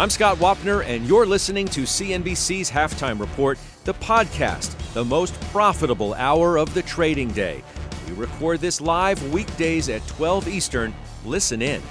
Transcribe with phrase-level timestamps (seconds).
[0.00, 6.14] I'm Scott Wapner, and you're listening to CNBC's Halftime Report, the podcast, the most profitable
[6.14, 7.62] hour of the trading day.
[8.08, 10.94] We record this live weekdays at 12 Eastern.
[11.26, 11.82] Listen in.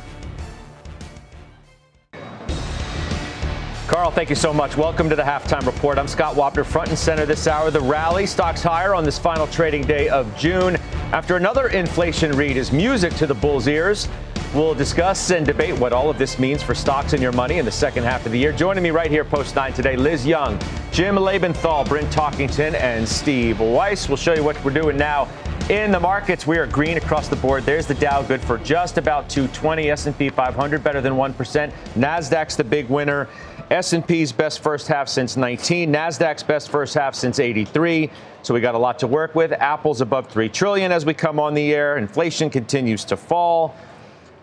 [3.86, 4.76] Carl, thank you so much.
[4.76, 6.00] Welcome to the Halftime Report.
[6.00, 7.70] I'm Scott Wapner, front and center this hour.
[7.70, 10.78] The rally, stocks higher on this final trading day of June.
[11.12, 14.08] After another inflation read is music to the bull's ears.
[14.53, 17.66] We'll discuss and debate what all of this means for stocks and your money in
[17.66, 18.52] the second half of the year.
[18.52, 20.58] Joining me right here, post 9 today, Liz Young,
[20.91, 24.08] Jim Lebenthal, Bryn Talkington, and Steve Weiss.
[24.08, 25.27] We'll show you what we're doing now
[25.70, 27.64] in the markets, we are green across the board.
[27.64, 31.72] There's the Dow good for just about 220, S&P 500 better than 1%.
[31.94, 33.27] Nasdaq's the big winner.
[33.70, 38.09] S&P's best first half since 19, Nasdaq's best first half since 83.
[38.42, 39.52] So we got a lot to work with.
[39.52, 42.00] Apple's above 3 trillion as we come on the air.
[42.00, 43.75] Inflation continues to fall.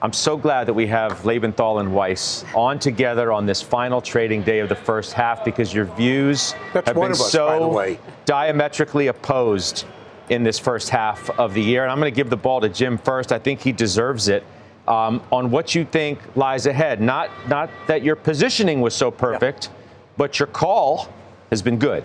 [0.03, 4.43] I'm so glad that we have Lebenthal and Weiss on together on this final trading
[4.43, 9.87] day of the first half because your views That's have been us, so diametrically opposed
[10.29, 11.83] in this first half of the year.
[11.83, 13.33] And I'm going to give the ball to Jim first.
[13.33, 14.45] I think he deserves it.
[14.87, 17.01] Um, on what you think lies ahead.
[17.01, 19.73] Not not that your positioning was so perfect, yeah.
[20.17, 21.09] but your call
[21.51, 22.05] has been good.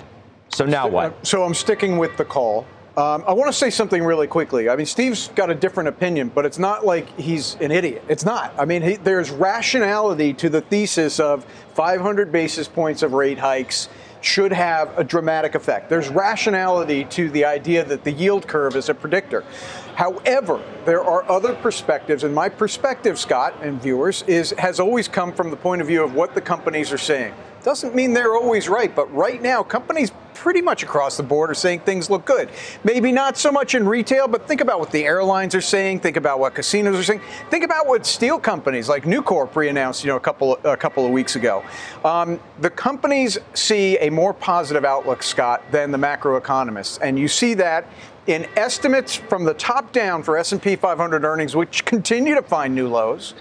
[0.50, 1.28] So now what?
[1.28, 2.66] So I'm sticking with the call.
[2.98, 4.68] Um, I want to say something really quickly.
[4.68, 8.04] I mean, Steve's got a different opinion, but it's not like he's an idiot.
[8.10, 8.54] It's not.
[8.58, 13.88] I mean, he, there's rationality to the thesis of 500 basis points of rate hikes
[14.20, 15.90] should have a dramatic effect.
[15.90, 19.46] There's rationality to the idea that the yield curve is a predictor.
[19.96, 25.32] However, there are other perspectives, and my perspective, Scott and viewers, is has always come
[25.32, 27.34] from the point of view of what the companies are saying.
[27.64, 31.54] Doesn't mean they're always right, but right now, companies pretty much across the board are
[31.54, 32.50] saying things look good.
[32.84, 36.00] Maybe not so much in retail, but think about what the airlines are saying.
[36.00, 37.22] Think about what casinos are saying.
[37.52, 41.12] Think about what steel companies like Nucor pre-announced, you know, a couple a couple of
[41.12, 41.64] weeks ago.
[42.04, 47.54] Um, the companies see a more positive outlook, Scott, than the macroeconomists, and you see
[47.56, 47.86] that
[48.28, 52.88] in estimates from the top down for S&P 500 earnings, which continue to find new
[52.88, 53.34] lows.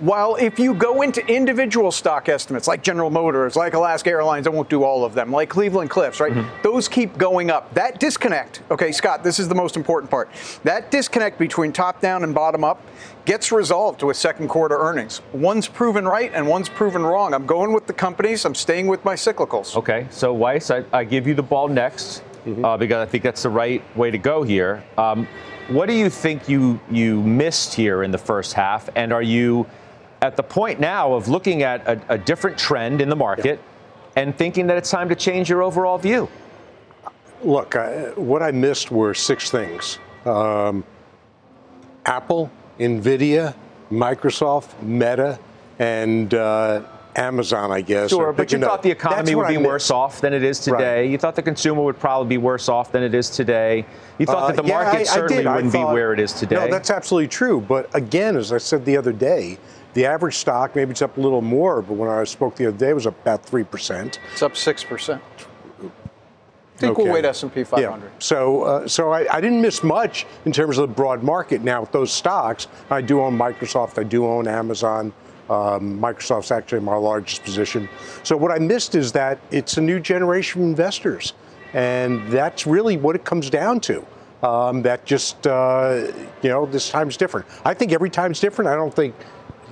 [0.00, 4.50] While if you go into individual stock estimates like General Motors, like Alaska Airlines, I
[4.50, 6.32] won't do all of them, like Cleveland Cliffs, right?
[6.32, 6.62] Mm-hmm.
[6.62, 7.74] Those keep going up.
[7.74, 10.30] That disconnect, okay, Scott, this is the most important part.
[10.62, 12.80] That disconnect between top down and bottom up
[13.24, 15.20] gets resolved with second quarter earnings.
[15.32, 17.34] One's proven right and one's proven wrong.
[17.34, 18.44] I'm going with the companies.
[18.44, 19.76] I'm staying with my cyclicals.
[19.76, 22.64] Okay, so Weiss, I, I give you the ball next mm-hmm.
[22.64, 24.84] uh, because I think that's the right way to go here.
[24.96, 25.26] Um,
[25.68, 29.66] what do you think you you missed here in the first half, and are you
[30.22, 34.22] at the point now of looking at a, a different trend in the market yeah.
[34.22, 36.28] and thinking that it's time to change your overall view?
[37.42, 40.84] Look, I, what I missed were six things um,
[42.04, 43.54] Apple, NVIDIA,
[43.90, 45.38] Microsoft, Meta,
[45.78, 46.82] and uh,
[47.16, 48.10] Amazon, I guess.
[48.10, 51.02] Sure, but you thought the economy would be worse off than it is today.
[51.02, 51.10] Right.
[51.10, 53.84] You thought the consumer would probably be worse off than it is today.
[54.18, 56.32] You thought uh, that the market I, certainly I wouldn't thought, be where it is
[56.32, 56.56] today.
[56.56, 57.60] No, that's absolutely true.
[57.60, 59.58] But again, as I said the other day,
[59.98, 62.76] the average stock, maybe it's up a little more, but when I spoke the other
[62.76, 64.18] day, it was about 3%.
[64.32, 65.20] It's up 6%.
[66.80, 67.10] I Equal okay.
[67.10, 68.06] weight S&P 500.
[68.06, 68.10] Yeah.
[68.20, 71.62] So, uh, so I, I, didn't miss much in terms of the broad market.
[71.62, 75.12] Now, with those stocks, I do own Microsoft, I do own Amazon.
[75.50, 77.88] Um, Microsoft's actually my largest position.
[78.22, 81.32] So what I missed is that it's a new generation of investors,
[81.72, 84.06] and that's really what it comes down to.
[84.44, 87.44] Um, that just uh, you know this time's different.
[87.64, 88.70] I think every time's different.
[88.70, 89.16] I don't think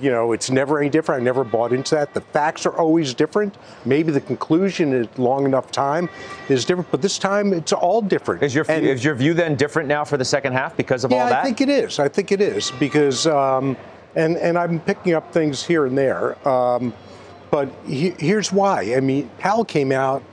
[0.01, 1.21] you know, it's never any different.
[1.21, 2.13] I never bought into that.
[2.13, 3.55] The facts are always different.
[3.85, 6.09] Maybe the conclusion at long enough time
[6.49, 8.43] is different, but this time it's all different.
[8.43, 11.11] Is your and, is your view then different now for the second half because of
[11.11, 11.41] yeah, all that?
[11.41, 11.99] I think it is.
[11.99, 13.75] I think it is because, um,
[14.15, 16.93] and and I'm picking up things here and there, um,
[17.51, 18.95] but he, here's why.
[18.95, 20.23] I mean, Powell came out.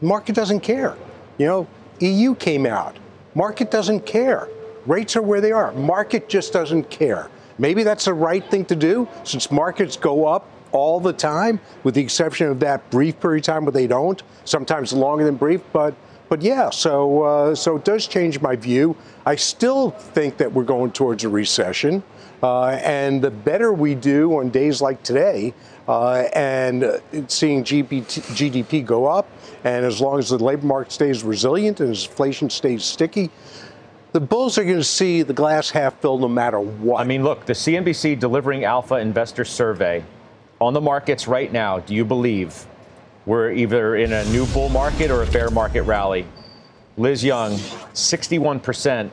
[0.00, 0.96] Market doesn't care.
[1.38, 1.66] You know,
[2.00, 2.96] EU came out.
[3.34, 4.48] Market doesn't care.
[4.86, 5.72] Rates are where they are.
[5.72, 7.30] Market just doesn't care.
[7.60, 11.94] Maybe that's the right thing to do since markets go up all the time, with
[11.94, 15.60] the exception of that brief period of time where they don't, sometimes longer than brief.
[15.70, 15.94] But
[16.30, 18.96] but yeah, so uh, so it does change my view.
[19.26, 22.02] I still think that we're going towards a recession,
[22.42, 25.52] uh, and the better we do on days like today,
[25.86, 29.28] uh, and seeing GPT, GDP go up,
[29.64, 33.30] and as long as the labor market stays resilient and inflation stays sticky,
[34.12, 37.00] the bulls are going to see the glass half full no matter what.
[37.00, 40.04] I mean, look, the CNBC delivering alpha investor survey
[40.60, 41.78] on the markets right now.
[41.78, 42.66] Do you believe
[43.26, 46.26] we're either in a new bull market or a bear market rally?
[46.96, 49.10] Liz Young, 61%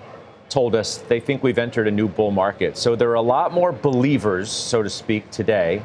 [0.50, 2.78] told us they think we've entered a new bull market.
[2.78, 5.84] So there are a lot more believers, so to speak, today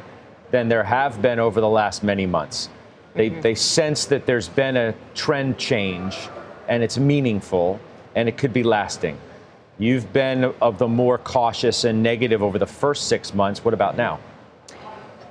[0.50, 2.68] than there have been over the last many months.
[3.14, 3.40] They, mm-hmm.
[3.40, 6.16] they sense that there's been a trend change
[6.68, 7.78] and it's meaningful
[8.14, 9.18] and it could be lasting.
[9.78, 13.64] You've been of the more cautious and negative over the first six months.
[13.64, 14.20] What about now?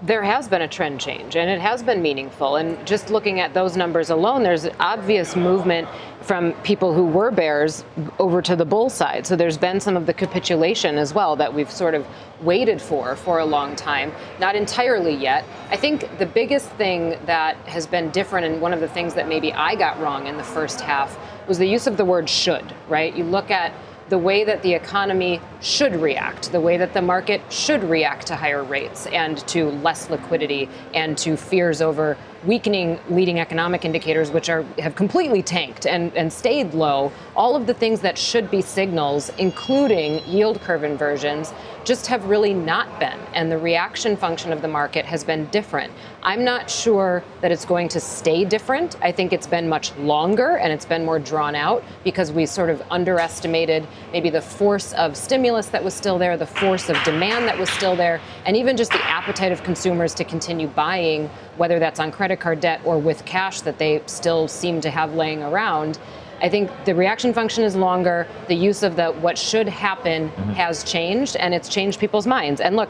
[0.03, 2.55] There has been a trend change and it has been meaningful.
[2.55, 5.87] And just looking at those numbers alone, there's obvious movement
[6.21, 7.83] from people who were bears
[8.17, 9.27] over to the bull side.
[9.27, 12.05] So there's been some of the capitulation as well that we've sort of
[12.41, 14.11] waited for for a long time.
[14.39, 15.45] Not entirely yet.
[15.69, 19.27] I think the biggest thing that has been different, and one of the things that
[19.27, 22.73] maybe I got wrong in the first half, was the use of the word should,
[22.87, 23.15] right?
[23.15, 23.73] You look at
[24.11, 28.35] the way that the economy should react, the way that the market should react to
[28.35, 34.49] higher rates and to less liquidity and to fears over weakening leading economic indicators, which
[34.49, 38.61] are have completely tanked and, and stayed low, all of the things that should be
[38.61, 43.19] signals, including yield curve inversions, just have really not been.
[43.33, 45.91] And the reaction function of the market has been different.
[46.23, 48.95] I'm not sure that it's going to stay different.
[49.01, 52.69] I think it's been much longer and it's been more drawn out because we sort
[52.69, 57.47] of underestimated maybe the force of stimulus that was still there, the force of demand
[57.47, 61.79] that was still there, and even just the appetite of consumers to continue buying, whether
[61.79, 65.41] that's on credit card debt or with cash that they still seem to have laying
[65.41, 65.97] around.
[66.41, 68.27] I think the reaction function is longer.
[68.47, 70.51] The use of the what should happen mm-hmm.
[70.51, 72.61] has changed, and it's changed people's minds.
[72.61, 72.89] And look,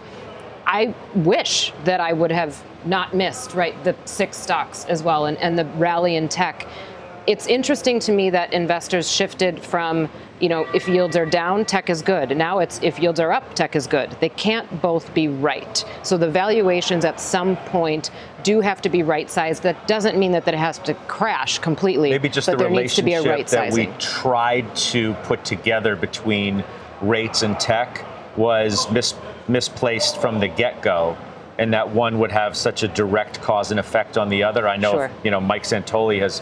[0.66, 5.38] I wish that I would have not missed right the six stocks as well, and,
[5.40, 6.68] and the rally in tech
[7.28, 10.10] it's interesting to me that investors shifted from,
[10.40, 12.36] you know, if yields are down, tech is good.
[12.36, 14.12] Now it's if yields are up, tech is good.
[14.20, 15.84] They can't both be right.
[16.04, 18.10] So the valuations at some point
[18.44, 19.62] do have to be right sized.
[19.64, 22.10] That doesn't mean that, it has to crash completely.
[22.10, 25.46] Maybe just but the there needs to be a right that we tried to put
[25.46, 26.64] together between
[27.02, 29.14] rates and tech was mis-
[29.48, 31.16] misplaced from the get go
[31.58, 34.68] and that one would have such a direct cause and effect on the other.
[34.68, 35.12] I know, sure.
[35.24, 36.42] you know, Mike Santoli has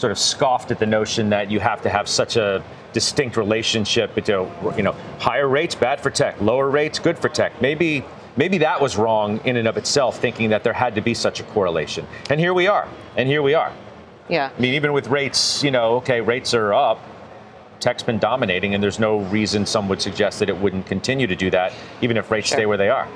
[0.00, 2.64] sort of scoffed at the notion that you have to have such a
[2.94, 7.60] distinct relationship between, you know, higher rates bad for tech, lower rates good for tech.
[7.60, 8.02] Maybe
[8.36, 11.40] maybe that was wrong in and of itself, thinking that there had to be such
[11.40, 12.06] a correlation.
[12.30, 12.88] And here we are.
[13.16, 13.72] And here we are.
[14.30, 14.50] Yeah.
[14.56, 16.98] I mean, even with rates, you know, okay, rates are up.
[17.78, 21.36] Tech's been dominating, and there's no reason some would suggest that it wouldn't continue to
[21.36, 22.58] do that, even if rates sure.
[22.58, 23.08] stay where they are.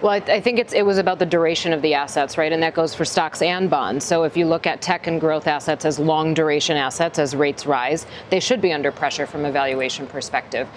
[0.00, 2.52] Well, I, I think it was about the duration of the assets, right?
[2.52, 4.04] And that goes for stocks and bonds.
[4.04, 7.66] So if you look at tech and growth assets as long duration assets as rates
[7.66, 10.68] rise, they should be under pressure from a valuation perspective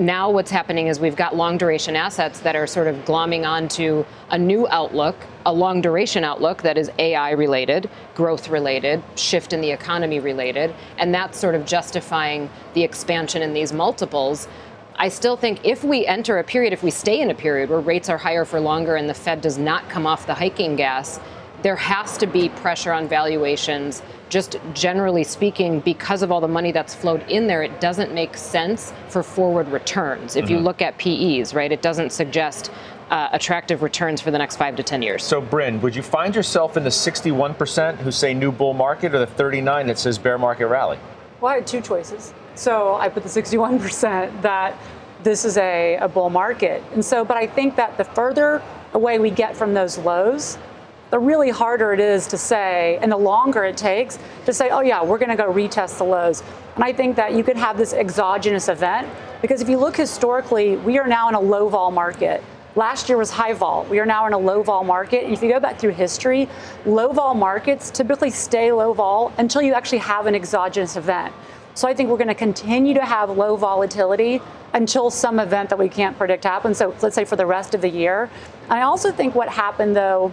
[0.00, 4.04] now what's happening is we've got long duration assets that are sort of glomming onto
[4.30, 9.60] a new outlook, a long duration outlook that is AI related, growth related, shift in
[9.60, 14.48] the economy related, and that's sort of justifying the expansion in these multiples.
[15.00, 17.80] I still think if we enter a period, if we stay in a period where
[17.80, 21.18] rates are higher for longer and the Fed does not come off the hiking gas,
[21.62, 24.02] there has to be pressure on valuations.
[24.28, 28.36] Just generally speaking, because of all the money that's flowed in there, it doesn't make
[28.36, 30.36] sense for forward returns.
[30.36, 30.54] If mm-hmm.
[30.56, 32.70] you look at PEs, right, it doesn't suggest
[33.08, 35.24] uh, attractive returns for the next five to 10 years.
[35.24, 39.20] So, Bryn, would you find yourself in the 61% who say new bull market or
[39.20, 40.98] the 39 that says bear market rally?
[41.40, 42.34] Well, I had two choices.
[42.60, 44.76] So I put the 61% that
[45.22, 46.84] this is a, a bull market.
[46.92, 48.62] And so, but I think that the further
[48.92, 50.58] away we get from those lows,
[51.08, 54.82] the really harder it is to say, and the longer it takes to say, oh
[54.82, 56.42] yeah, we're going to go retest the lows.
[56.74, 59.08] And I think that you can have this exogenous event
[59.40, 62.44] because if you look historically, we are now in a low vol market.
[62.76, 63.84] Last year was high vol.
[63.84, 65.24] We are now in a low vol market.
[65.24, 66.46] And if you go back through history,
[66.84, 71.32] low vol markets typically stay low vol until you actually have an exogenous event.
[71.80, 74.42] So I think we're going to continue to have low volatility
[74.74, 76.76] until some event that we can't predict happens.
[76.76, 78.28] So let's say for the rest of the year.
[78.64, 80.30] And I also think what happened though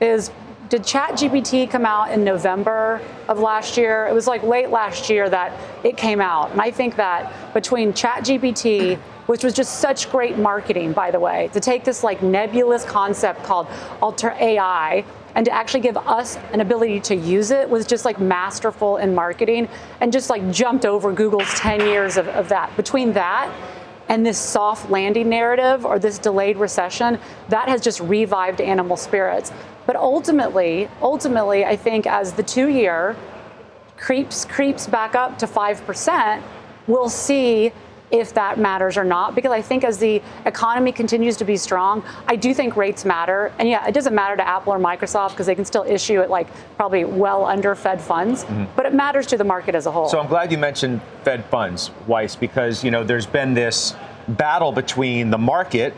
[0.00, 0.30] is
[0.68, 4.06] did ChatGPT come out in November of last year?
[4.06, 5.52] It was like late last year that
[5.84, 6.52] it came out.
[6.52, 8.96] And I think that between ChatGPT,
[9.26, 13.42] which was just such great marketing, by the way, to take this like nebulous concept
[13.42, 13.66] called
[14.00, 18.20] alter AI and to actually give us an ability to use it was just like
[18.20, 19.68] masterful in marketing
[20.00, 22.74] and just like jumped over Google's 10 years of, of that.
[22.76, 23.52] Between that
[24.08, 29.52] and this soft landing narrative or this delayed recession, that has just revived animal spirits.
[29.86, 33.16] But ultimately, ultimately, I think as the two year
[33.96, 36.42] creeps creeps back up to 5%,
[36.86, 37.72] we'll see
[38.10, 39.34] if that matters or not.
[39.34, 43.52] Because I think as the economy continues to be strong, I do think rates matter.
[43.58, 46.30] And yeah, it doesn't matter to Apple or Microsoft because they can still issue it
[46.30, 48.64] like probably well under Fed funds, mm-hmm.
[48.76, 50.08] but it matters to the market as a whole.
[50.08, 53.94] So I'm glad you mentioned Fed funds, Weiss, because you know there's been this
[54.28, 55.94] battle between the market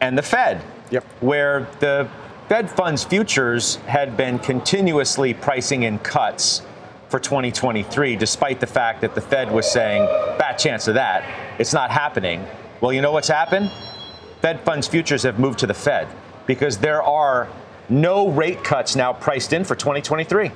[0.00, 1.04] and the Fed, yep.
[1.20, 2.08] where the
[2.48, 6.62] Fed funds futures had been continuously pricing in cuts
[7.12, 10.06] for 2023, despite the fact that the Fed was saying,
[10.38, 11.22] bad chance of that.
[11.60, 12.42] It's not happening.
[12.80, 13.70] Well, you know what's happened?
[14.40, 16.08] Fed funds futures have moved to the Fed
[16.46, 17.48] because there are
[17.90, 20.50] no rate cuts now priced in for 2023.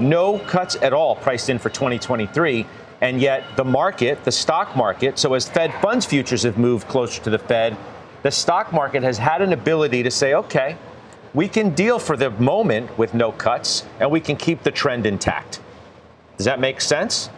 [0.00, 2.66] No cuts at all priced in for 2023.
[3.02, 7.22] And yet, the market, the stock market, so as Fed funds futures have moved closer
[7.22, 7.76] to the Fed,
[8.22, 10.78] the stock market has had an ability to say, okay,
[11.34, 15.04] we can deal for the moment with no cuts and we can keep the trend
[15.04, 15.60] intact.
[16.38, 17.30] Does that make sense?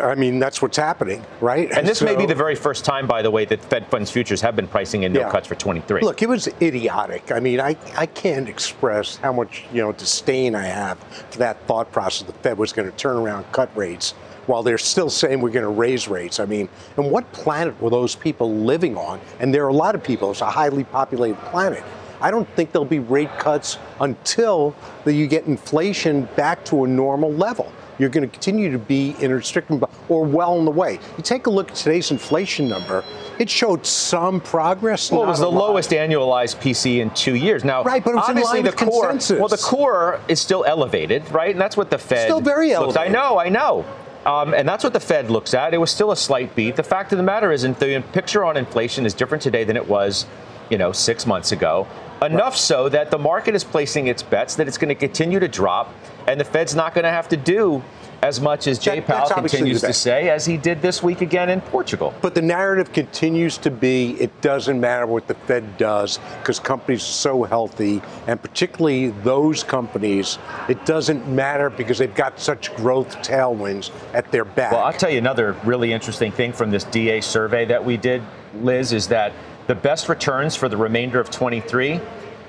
[0.00, 1.70] I mean, that's what's happening, right?
[1.72, 4.10] And this so, may be the very first time, by the way, that Fed funds
[4.10, 5.30] futures have been pricing in no yeah.
[5.30, 6.02] cuts for 23.
[6.02, 7.32] Look, it was idiotic.
[7.32, 10.98] I mean, I, I can't express how much, you know, disdain I have
[11.30, 14.12] for that thought process the Fed was going to turn around cut rates
[14.46, 16.38] while they're still saying we're going to raise rates.
[16.38, 19.20] I mean, and what planet were those people living on?
[19.40, 20.30] And there are a lot of people.
[20.30, 21.82] It's a highly populated planet.
[22.20, 24.74] I don't think there'll be rate cuts until
[25.04, 29.30] you get inflation back to a normal level you're going to continue to be in
[29.30, 30.98] a restricted or well on the way.
[31.16, 33.04] You take a look at today's inflation number,
[33.38, 35.10] it showed some progress.
[35.10, 37.64] Well, it was the lowest annualized PC in two years.
[37.64, 39.38] Now, right, but obviously the core, consensus.
[39.38, 41.50] well, the core is still elevated, right?
[41.50, 42.96] And that's what the Fed still very elevated.
[42.96, 43.84] Looks, I know, I know.
[44.26, 45.72] Um, and that's what the Fed looks at.
[45.72, 46.74] It was still a slight beat.
[46.74, 49.86] The fact of the matter is, the picture on inflation is different today than it
[49.86, 50.26] was,
[50.68, 51.86] you know, six months ago.
[52.22, 52.54] Enough right.
[52.54, 55.94] so that the market is placing its bets that it's going to continue to drop,
[56.26, 57.82] and the Fed's not going to have to do
[58.22, 61.50] as much as Jay that, Powell continues to say, as he did this week again
[61.50, 62.14] in Portugal.
[62.22, 67.02] But the narrative continues to be it doesn't matter what the Fed does because companies
[67.02, 73.16] are so healthy, and particularly those companies, it doesn't matter because they've got such growth
[73.18, 74.72] tailwinds at their back.
[74.72, 78.22] Well, I'll tell you another really interesting thing from this DA survey that we did,
[78.54, 79.32] Liz, is that
[79.66, 82.00] the best returns for the remainder of 23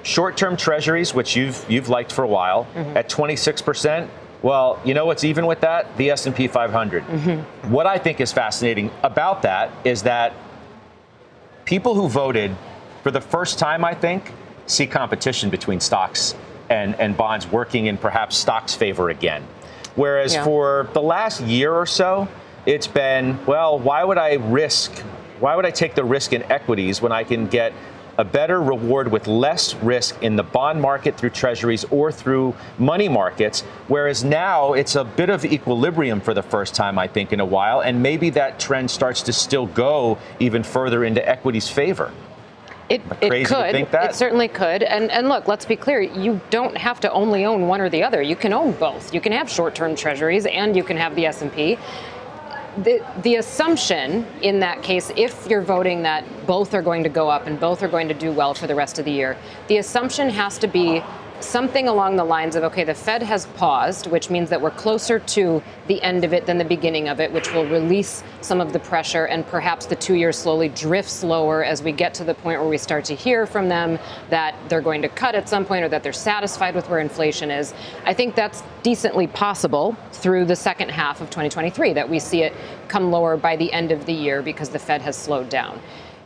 [0.07, 2.95] short-term treasuries which you've you've liked for a while mm-hmm.
[2.95, 4.07] at 26%
[4.41, 7.71] well you know what's even with that the s&p 500 mm-hmm.
[7.71, 10.33] what i think is fascinating about that is that
[11.65, 12.55] people who voted
[13.03, 14.31] for the first time i think
[14.65, 16.35] see competition between stocks
[16.69, 19.43] and, and bonds working in perhaps stocks favor again
[19.95, 20.43] whereas yeah.
[20.45, 22.27] for the last year or so
[22.65, 25.03] it's been well why would i risk
[25.39, 27.73] why would I take the risk in equities when I can get
[28.17, 33.07] a better reward with less risk in the bond market through treasuries or through money
[33.07, 33.61] markets.
[33.87, 37.45] Whereas now it's a bit of equilibrium for the first time, I think, in a
[37.45, 37.81] while.
[37.81, 42.11] And maybe that trend starts to still go even further into equities' favor.
[42.89, 43.75] It, it could.
[43.75, 44.81] It certainly could.
[44.81, 46.01] And, and look, let's be clear.
[46.01, 48.21] You don't have to only own one or the other.
[48.21, 49.13] You can own both.
[49.13, 51.77] You can have short-term treasuries and you can have the S&P
[52.83, 57.29] the, the assumption in that case, if you're voting that both are going to go
[57.29, 59.77] up and both are going to do well for the rest of the year, the
[59.77, 61.03] assumption has to be
[61.39, 65.19] something along the lines of okay, the Fed has paused, which means that we're closer
[65.19, 68.73] to the end of it than the beginning of it, which will release some of
[68.73, 72.33] the pressure, and perhaps the two years slowly drifts lower as we get to the
[72.33, 75.65] point where we start to hear from them that they're going to cut at some
[75.65, 77.73] point or that they're satisfied with where inflation is.
[78.05, 82.53] I think that's decently possible through the second half of 2023 that we see it
[82.87, 85.79] come lower by the end of the year because the Fed has slowed down.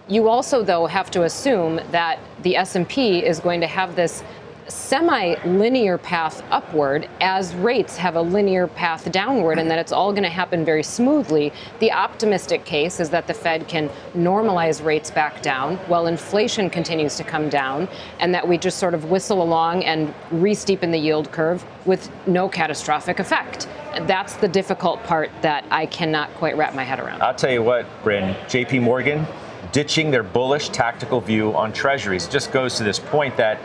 [0.07, 4.23] You also though have to assume that the S&P is going to have this
[4.71, 10.23] semi-linear path upward as rates have a linear path downward and that it's all going
[10.23, 11.51] to happen very smoothly.
[11.79, 17.17] The optimistic case is that the Fed can normalize rates back down while inflation continues
[17.17, 21.31] to come down and that we just sort of whistle along and re-steepen the yield
[21.31, 23.67] curve with no catastrophic effect.
[24.07, 27.21] That's the difficult part that I cannot quite wrap my head around.
[27.21, 29.27] I'll tell you what, Bryn, JP Morgan
[29.71, 33.59] ditching their bullish tactical view on treasuries just goes to this point that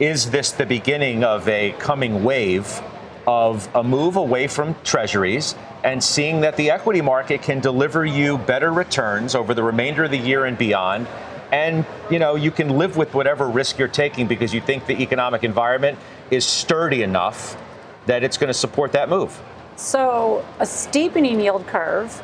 [0.00, 2.80] is this the beginning of a coming wave
[3.26, 5.54] of a move away from treasuries
[5.84, 10.10] and seeing that the equity market can deliver you better returns over the remainder of
[10.10, 11.06] the year and beyond?
[11.52, 15.00] And you know you can live with whatever risk you're taking because you think the
[15.02, 15.98] economic environment
[16.30, 17.60] is sturdy enough
[18.06, 19.38] that it's going to support that move?
[19.76, 22.22] So, a steepening yield curve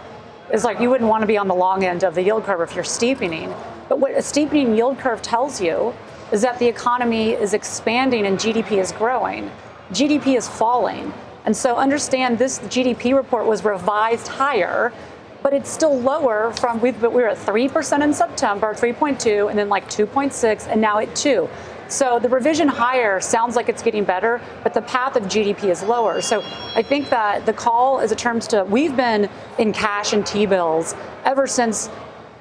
[0.53, 2.61] is like you wouldn't want to be on the long end of the yield curve
[2.61, 3.53] if you're steepening.
[3.89, 5.95] But what a steepening yield curve tells you
[6.33, 9.51] is that the economy is expanding and GDP is growing.
[9.93, 11.13] GDP is falling.
[11.45, 14.93] And so understand this GDP report was revised higher,
[15.43, 19.59] but it's still lower from we've but we were at 3% in September, 3.2 and
[19.59, 21.49] then like 2.6 and now at 2.
[21.89, 25.85] So the revision higher sounds like it's getting better, but the path of GDP is
[25.85, 26.21] lower.
[26.21, 26.43] So
[26.75, 30.47] I think that the call is a terms to we've been in cash and T
[30.47, 31.89] bills ever since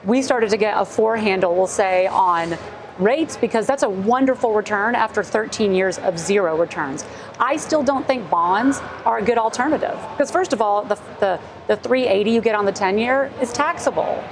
[0.03, 2.57] we started to get a four handle, we'll say, on
[2.99, 7.05] rates because that's a wonderful return after 13 years of zero returns.
[7.39, 11.39] I still don't think bonds are a good alternative because first of all, the, the,
[11.67, 14.23] the 380 you get on the 10 year is taxable.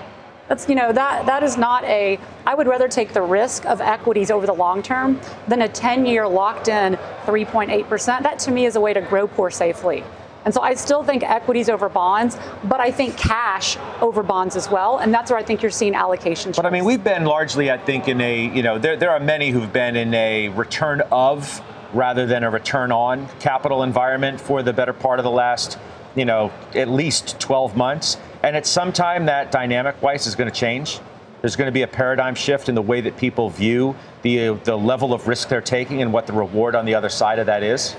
[0.48, 2.20] That's you know that that is not a.
[2.46, 6.27] I would rather take the risk of equities over the long term than a 10-year
[6.27, 8.24] locked-in 3.8 percent.
[8.24, 10.03] That to me is a way to grow poor safely.
[10.46, 14.70] And so I still think equities over bonds, but I think cash over bonds as
[14.70, 14.98] well.
[14.98, 16.14] And that's where I think you're seeing allocation.
[16.14, 16.56] allocations.
[16.56, 19.20] But I mean, we've been largely, I think, in a, you know, there, there are
[19.20, 21.62] many who've been in a return of
[21.94, 25.78] rather than a return on capital environment for the better part of the last,
[26.16, 28.18] you know, at least 12 months.
[28.42, 31.00] And at some time, that dynamic Weiss is going to change.
[31.42, 34.78] There's going to be a paradigm shift in the way that people view the, the
[34.78, 37.64] level of risk they're taking and what the reward on the other side of that
[37.64, 37.96] is.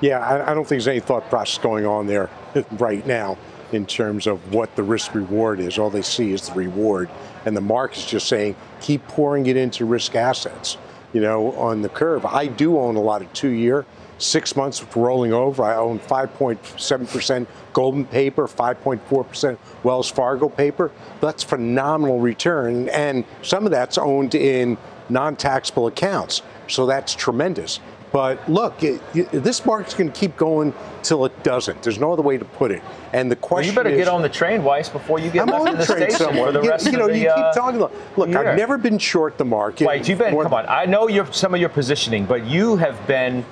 [0.00, 2.30] Yeah, I, I don't think there's any thought process going on there
[2.72, 3.36] right now
[3.72, 5.78] in terms of what the risk reward is.
[5.78, 7.08] All they see is the reward.
[7.44, 10.76] And the market's just saying, keep pouring it into risk assets,
[11.12, 12.24] you know, on the curve.
[12.26, 13.86] I do own a lot of two year,
[14.18, 15.62] six months rolling over.
[15.62, 20.90] I own 5.7% Goldman paper, 5.4% Wells Fargo paper.
[21.20, 22.88] That's phenomenal return.
[22.88, 24.76] And some of that's owned in
[25.08, 26.42] non taxable accounts.
[26.68, 27.80] So that's tremendous.
[28.12, 31.80] But look, it, it, this market's going to keep going till it doesn't.
[31.82, 32.82] There's no other way to put it.
[33.12, 35.42] And the question well, you better is, get on the train, Weiss, before you get
[35.42, 36.46] I'm left on in the train station somewhere.
[36.46, 37.78] for the you, rest you know, of the you keep uh, talking.
[37.80, 38.38] Look, year.
[38.48, 39.86] I've never been short the market.
[39.86, 40.32] Wait, you've been.
[40.32, 43.44] More- Come on, I know your some of your positioning, but you have been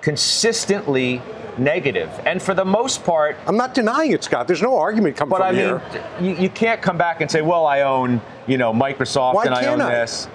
[0.00, 1.16] consistently
[1.56, 2.08] negative.
[2.08, 3.36] negative, and for the most part.
[3.46, 4.46] I'm not denying it, Scott.
[4.48, 5.80] There's no argument coming But from I mean, here.
[6.20, 9.54] you, you can't come back and say, "Well, I own, you know, Microsoft Why and
[9.54, 9.90] I own I?
[9.90, 10.28] this."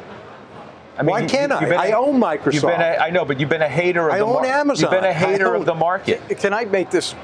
[0.99, 1.65] I Why can't I?
[1.75, 2.53] I own Microsoft.
[2.53, 4.49] You've been a, I know, but you've been a hater of I the own market.
[4.49, 4.81] Amazon.
[4.91, 6.21] You've been a hater of the market.
[6.39, 7.15] Can I make this?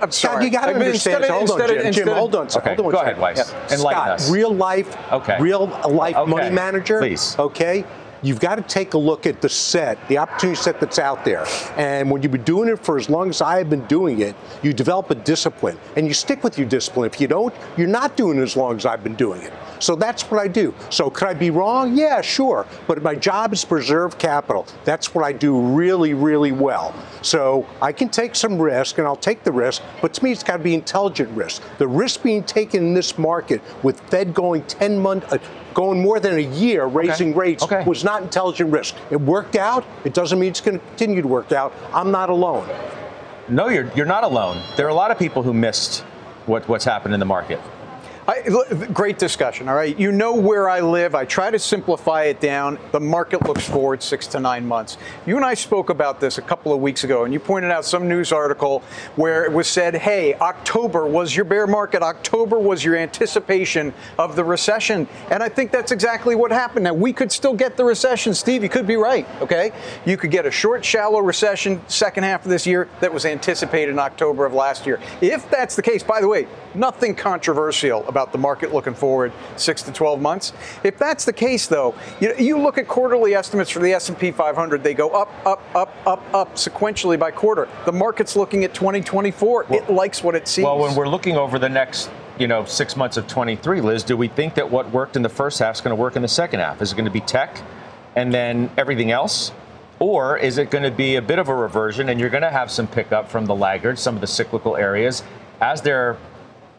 [0.00, 0.44] I'm Scott, sorry.
[0.44, 1.24] you got to I mean, understand.
[1.24, 1.86] instead of- hold on, instead of- Jim.
[1.86, 2.46] instead Jim, hold on.
[2.46, 2.56] a.
[2.58, 2.92] Okay, hold on.
[2.92, 3.18] go ahead.
[3.18, 3.52] Weiss.
[3.70, 4.30] Enlighten Scott, us.
[4.30, 5.36] real life, Okay.
[5.40, 6.30] real life Okay.
[6.30, 7.00] money manager.
[7.00, 7.36] Please.
[7.38, 7.84] Okay.
[8.22, 11.46] You've got to take a look at the set, the opportunity set that's out there.
[11.76, 14.36] And when you've been doing it for as long as I have been doing it,
[14.62, 17.10] you develop a discipline and you stick with your discipline.
[17.10, 19.52] If you don't, you're not doing it as long as I've been doing it.
[19.78, 20.74] So that's what I do.
[20.90, 21.96] So could I be wrong?
[21.96, 22.66] Yeah, sure.
[22.86, 24.66] But my job is preserve capital.
[24.84, 26.94] That's what I do really, really well.
[27.22, 30.42] So I can take some risk and I'll take the risk, but to me it's
[30.42, 31.62] got to be intelligent risk.
[31.78, 35.38] The risk being taken in this market with Fed going 10 months, uh,
[35.74, 37.84] going more than a year raising rates Okay.
[37.84, 38.94] was not intelligent risk.
[39.10, 39.84] It worked out.
[40.04, 41.72] It doesn't mean it's going to continue to work out.
[41.92, 42.68] I'm not alone.
[43.48, 44.62] No, you're you're not alone.
[44.76, 46.00] There are a lot of people who missed
[46.46, 47.60] what, what's happened in the market.
[48.30, 48.42] I,
[48.92, 49.68] great discussion.
[49.68, 51.16] All right, you know where I live.
[51.16, 52.78] I try to simplify it down.
[52.92, 54.98] The market looks forward six to nine months.
[55.26, 57.84] You and I spoke about this a couple of weeks ago, and you pointed out
[57.84, 58.84] some news article
[59.16, 62.04] where it was said, "Hey, October was your bear market.
[62.04, 66.84] October was your anticipation of the recession." And I think that's exactly what happened.
[66.84, 68.62] Now we could still get the recession, Steve.
[68.62, 69.26] You could be right.
[69.42, 69.72] Okay,
[70.04, 73.90] you could get a short, shallow recession second half of this year that was anticipated
[73.90, 75.00] in October of last year.
[75.20, 79.82] If that's the case, by the way, nothing controversial about the market looking forward six
[79.82, 80.52] to 12 months.
[80.84, 84.82] If that's the case, though, you, you look at quarterly estimates for the S&P 500,
[84.82, 87.68] they go up, up, up, up, up sequentially by quarter.
[87.84, 89.66] The market's looking at 2024.
[89.70, 90.64] it likes what it sees.
[90.64, 94.16] Well, when we're looking over the next, you know, six months of 23, Liz, do
[94.16, 96.28] we think that what worked in the first half is going to work in the
[96.28, 96.80] second half?
[96.82, 97.60] Is it going to be tech
[98.16, 99.52] and then everything else?
[99.98, 102.50] Or is it going to be a bit of a reversion and you're going to
[102.50, 105.22] have some pickup from the laggards, some of the cyclical areas,
[105.60, 106.16] as there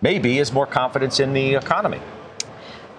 [0.01, 2.01] maybe is more confidence in the economy?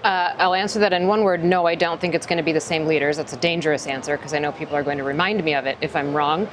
[0.03, 1.45] Uh, I'll answer that in one word.
[1.45, 3.17] No, I don't think it's going to be the same leaders.
[3.17, 5.79] That's a dangerous answer because I know people are going to remind me of it
[5.81, 6.49] if I'm wrong.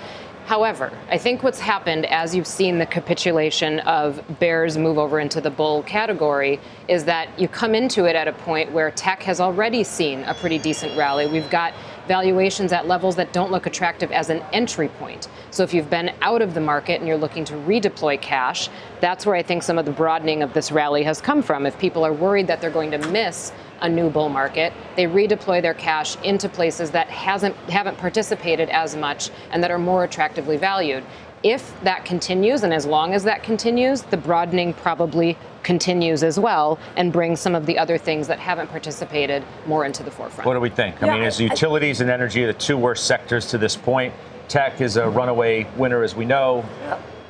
[0.45, 5.41] However, I think what's happened as you've seen the capitulation of bears move over into
[5.41, 9.39] the bull category is that you come into it at a point where tech has
[9.39, 11.27] already seen a pretty decent rally.
[11.27, 11.73] We've got
[12.09, 15.29] valuations at levels that don't look attractive as an entry point.
[15.51, 18.67] So if you've been out of the market and you're looking to redeploy cash,
[18.99, 21.67] that's where I think some of the broadening of this rally has come from.
[21.67, 25.61] If people are worried that they're going to miss a new bull market, they redeploy
[25.61, 30.57] their cash into places that hasn't haven't participated as much and that are more attractively
[30.57, 31.03] valued
[31.43, 36.79] if that continues, and as long as that continues, the broadening probably continues as well
[36.95, 40.45] and brings some of the other things that haven't participated more into the forefront.
[40.45, 41.01] What do we think?
[41.01, 44.13] I yeah, mean, is utilities and energy the two worst sectors to this point.
[44.47, 46.65] Tech is a runaway winner, as we know.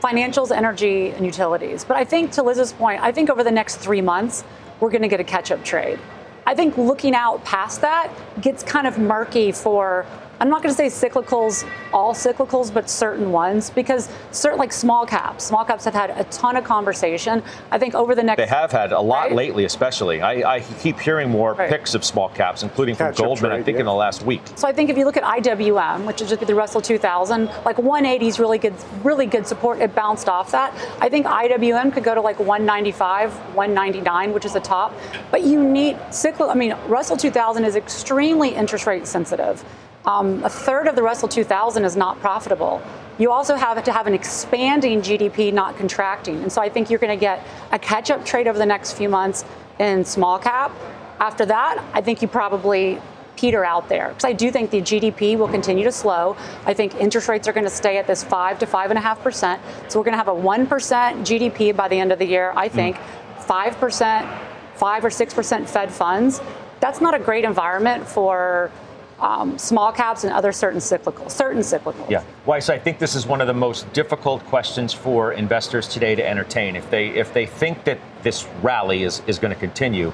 [0.01, 1.83] Financials, energy, and utilities.
[1.83, 4.45] But I think, to Liz's point, I think over the next three months,
[4.79, 5.99] we're going to get a catch up trade.
[6.45, 8.09] I think looking out past that
[8.41, 10.05] gets kind of murky for
[10.39, 15.05] I'm not going to say cyclicals, all cyclicals, but certain ones, because certain like small
[15.05, 17.43] caps, small caps have had a ton of conversation.
[17.71, 19.33] I think over the next they have had a lot right?
[19.33, 20.21] lately, especially.
[20.21, 21.69] I, I, keep hearing more right.
[21.69, 23.51] picks of small caps, including Catch from Goldman.
[23.51, 23.81] Trade, I think yeah.
[23.81, 24.41] in the last week.
[24.55, 27.77] So I think if you look at IWM, which is just the Russell 2000, like
[27.77, 29.79] 180 is really good, really good support.
[29.79, 30.73] It bounced off that.
[31.01, 34.93] I think IWM could go to like 195, 199, which is the top.
[35.31, 36.49] But you need cyclical.
[36.49, 39.65] I mean, Russell 2000 is extremely interest rate sensitive.
[40.09, 42.81] Um, a third of the Russell 2000 is not profitable.
[43.19, 46.41] You also have to have an expanding GDP, not contracting.
[46.41, 48.93] And so I think you're going to get a catch up trade over the next
[48.93, 49.45] few months
[49.77, 50.71] in small cap.
[51.19, 52.99] After that, I think you probably
[53.35, 56.35] peter out there because I do think the GDP will continue to slow.
[56.65, 59.01] I think interest rates are going to stay at this five to five and a
[59.01, 59.61] half percent.
[59.89, 62.51] So we're going to have a one percent GDP by the end of the year.
[62.55, 62.97] I think
[63.41, 63.79] five mm.
[63.79, 64.27] percent,
[64.73, 66.41] five or six percent Fed funds.
[66.79, 68.71] That's not a great environment for
[69.21, 72.09] um, small caps and other certain cyclical, certain cyclicals.
[72.09, 76.15] Yeah, Weiss, I think this is one of the most difficult questions for investors today
[76.15, 76.75] to entertain.
[76.75, 80.11] If they if they think that this rally is is going to continue,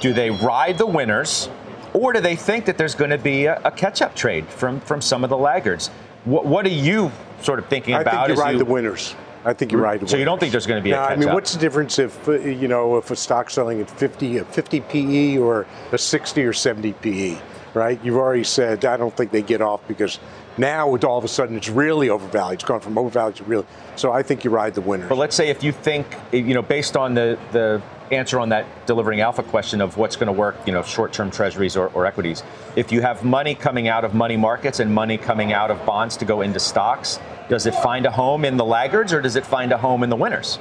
[0.00, 1.48] do they ride the winners,
[1.92, 5.00] or do they think that there's going to be a, a catch-up trade from from
[5.00, 5.88] some of the laggards?
[6.24, 8.14] What, what are you sort of thinking I about?
[8.14, 9.14] I think you ride you, the winners.
[9.44, 10.08] I think you're right.
[10.08, 11.22] So you don't think there's going to be now, a catch up?
[11.22, 14.38] I mean, what's the difference if uh, you know if a stock's selling at 50
[14.38, 17.40] a 50 PE or a 60 or 70 PE?
[17.74, 18.02] Right?
[18.04, 20.18] You've already said I don't think they get off because
[20.56, 22.54] now all of a sudden it's really overvalued.
[22.54, 23.66] It's gone from overvalued to really.
[23.96, 25.08] So I think you ride the winner.
[25.08, 28.66] But let's say if you think, you know, based on the the answer on that
[28.86, 32.42] delivering alpha question of what's going to work, you know, short-term treasuries or, or equities.
[32.76, 36.16] If you have money coming out of money markets and money coming out of bonds
[36.18, 39.44] to go into stocks, does it find a home in the laggards or does it
[39.44, 40.58] find a home in the winners?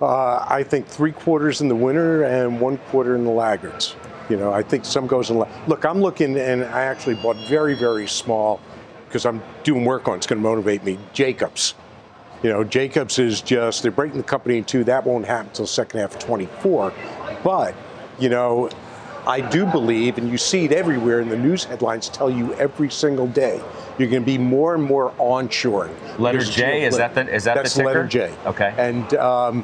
[0.00, 3.94] Uh, I think three quarters in the winner and one quarter in the laggards.
[4.32, 5.36] You know, I think some goes in.
[5.66, 8.62] Look, I'm looking, and I actually bought very, very small
[9.06, 10.16] because I'm doing work on.
[10.16, 10.98] It's going to motivate me.
[11.12, 11.74] Jacobs.
[12.42, 14.84] You know, Jacobs is just they're breaking the company in two.
[14.84, 16.94] That won't happen until second half of 24.
[17.44, 17.74] But
[18.18, 18.70] you know,
[19.26, 22.90] I do believe, and you see it everywhere, and the news headlines tell you every
[22.90, 23.62] single day,
[23.98, 25.94] you're going to be more and more onshoring.
[26.18, 28.34] Letter There's J is that the is that that's the letter J.
[28.46, 28.72] Okay.
[28.78, 29.62] And um,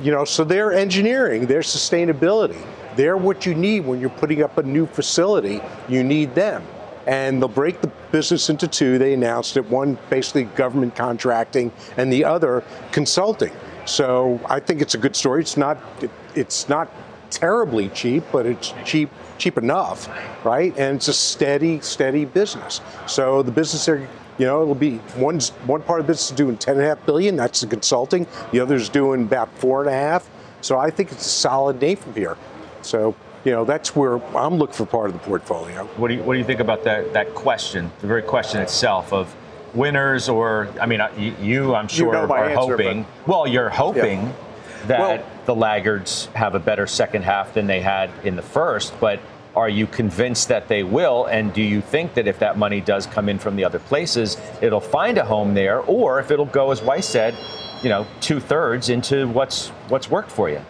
[0.00, 2.64] you know, so they're engineering, their sustainability.
[2.98, 5.60] They're what you need when you're putting up a new facility.
[5.88, 6.66] You need them.
[7.06, 8.98] And they'll break the business into two.
[8.98, 13.52] They announced it one basically government contracting, and the other consulting.
[13.84, 15.42] So I think it's a good story.
[15.42, 15.78] It's not,
[16.34, 16.90] it's not
[17.30, 20.08] terribly cheap, but it's cheap cheap enough,
[20.44, 20.76] right?
[20.76, 22.80] And it's a steady, steady business.
[23.06, 24.08] So the business there,
[24.38, 26.88] you know, it'll be one's one part of the business is doing ten and a
[26.88, 27.36] half billion.
[27.36, 28.26] That's the consulting.
[28.50, 30.28] The other's doing about four and a half.
[30.62, 32.36] So I think it's a solid name from here.
[32.88, 35.84] So, you know, that's where I'm looking for part of the portfolio.
[35.96, 39.12] What do you, what do you think about that, that question, the very question itself
[39.12, 39.34] of
[39.74, 41.00] winners or, I mean,
[41.38, 44.32] you, I'm sure, you know are answer, hoping, well, you're hoping yeah.
[44.86, 48.98] that well, the laggards have a better second half than they had in the first,
[49.00, 49.20] but
[49.54, 51.26] are you convinced that they will?
[51.26, 54.38] And do you think that if that money does come in from the other places,
[54.62, 57.36] it'll find a home there, or if it'll go, as Weiss said,
[57.82, 60.62] you know, two thirds into what's what's worked for you?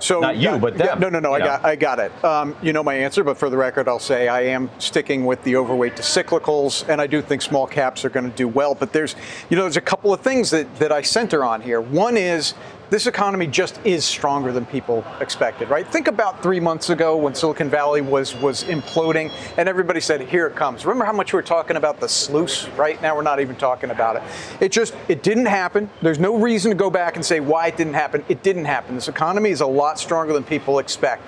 [0.00, 0.98] So not you, but them.
[1.00, 1.34] no, no, no.
[1.34, 1.44] I know?
[1.44, 2.24] got, I got it.
[2.24, 5.42] Um, you know my answer, but for the record, I'll say I am sticking with
[5.44, 8.74] the overweight to cyclicals, and I do think small caps are going to do well.
[8.74, 9.14] But there's,
[9.50, 11.80] you know, there's a couple of things that that I center on here.
[11.80, 12.54] One is
[12.90, 15.86] this economy just is stronger than people expected, right?
[15.86, 20.46] Think about three months ago when Silicon Valley was was imploding, and everybody said, "Here
[20.46, 22.68] it comes." Remember how much we were talking about the sluice?
[22.70, 24.22] Right now, we're not even talking about it.
[24.60, 25.88] It just it didn't happen.
[26.02, 28.24] There's no reason to go back and say why it didn't happen.
[28.28, 28.96] It didn't happen.
[28.96, 31.22] This economy is a lot stronger than people expect.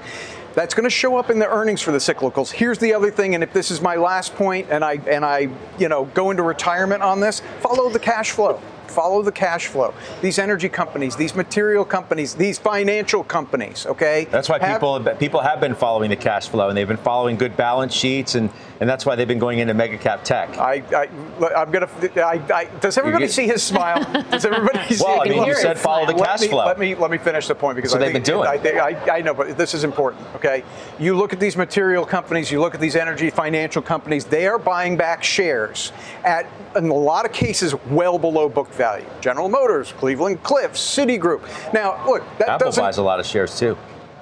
[0.55, 2.51] That's going to show up in the earnings for the cyclicals.
[2.51, 5.49] Here's the other thing, and if this is my last point, and I and I
[5.79, 9.95] you know go into retirement on this, follow the cash flow Follow the cash flow.
[10.21, 13.87] These energy companies, these material companies, these financial companies.
[13.87, 14.27] Okay.
[14.31, 17.37] That's why have, people people have been following the cash flow and they've been following
[17.37, 18.51] good balance sheets and
[18.83, 20.59] and that's why they've been going into mega cap tech.
[20.59, 21.09] I, I
[21.55, 21.89] I'm gonna.
[22.17, 24.03] I, I, does everybody get, see his smile?
[24.29, 25.05] Does everybody see?
[25.05, 26.67] Well, I mean, you said follow the cash let me, flow.
[26.67, 28.49] Let me let me finish the point because so I they've think, been doing.
[28.49, 30.27] I, think, I, I know, but this is important.
[30.35, 30.65] Okay,
[30.99, 34.25] you look at these material companies, you look at these energy financial companies.
[34.25, 35.93] They are buying back shares
[36.25, 39.07] at, in a lot of cases, well below book value.
[39.21, 41.43] General Motors, Cleveland Cliffs, Citigroup.
[41.73, 42.83] Now, look, that Apple doesn't.
[42.83, 43.77] buys a lot of shares too.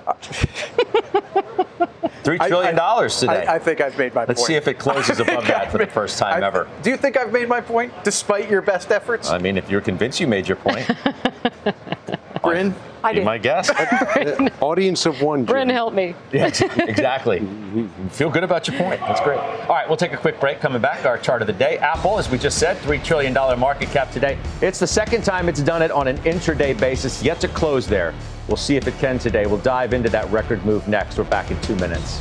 [2.23, 3.47] Three trillion dollars today.
[3.47, 4.47] I, I, think I've made my Let's point.
[4.47, 6.69] see if it closes above that for the first time I, ever.
[6.83, 9.31] Do you think I've made my point, despite your best efforts?
[9.31, 10.91] I mean, if you're convinced you made your point.
[12.51, 12.75] Bryn?
[13.03, 13.25] I did.
[13.25, 13.71] my guess.
[14.61, 15.45] Audience of one.
[15.45, 16.15] Bryn, help me.
[16.33, 17.47] Yeah, exactly.
[18.11, 19.01] Feel good about your point.
[19.01, 19.39] That's great.
[19.39, 20.61] All right, we'll take a quick break.
[20.61, 21.79] Coming back, our chart of the day.
[21.79, 24.39] Apple, as we just said, $3 trillion market cap today.
[24.61, 28.15] It's the second time it's done it on an intraday basis, yet to close there.
[28.49, 29.47] We'll see if it can today.
[29.47, 31.19] We'll dive into that record move next.
[31.19, 32.21] We're back in two minutes.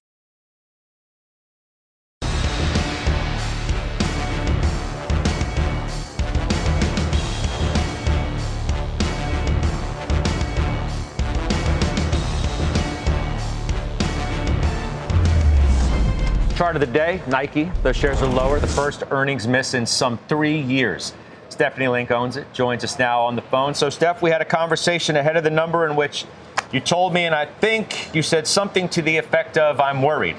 [16.61, 17.71] Chart of the day Nike.
[17.81, 18.59] Those shares are lower.
[18.59, 21.11] The first earnings miss in some three years.
[21.49, 23.73] Stephanie Link owns it, joins us now on the phone.
[23.73, 26.23] So, Steph, we had a conversation ahead of the number in which
[26.71, 30.35] you told me, and I think you said something to the effect of, I'm worried.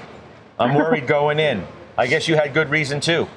[0.57, 1.67] I'm worried going in.
[1.97, 3.27] I guess you had good reason too.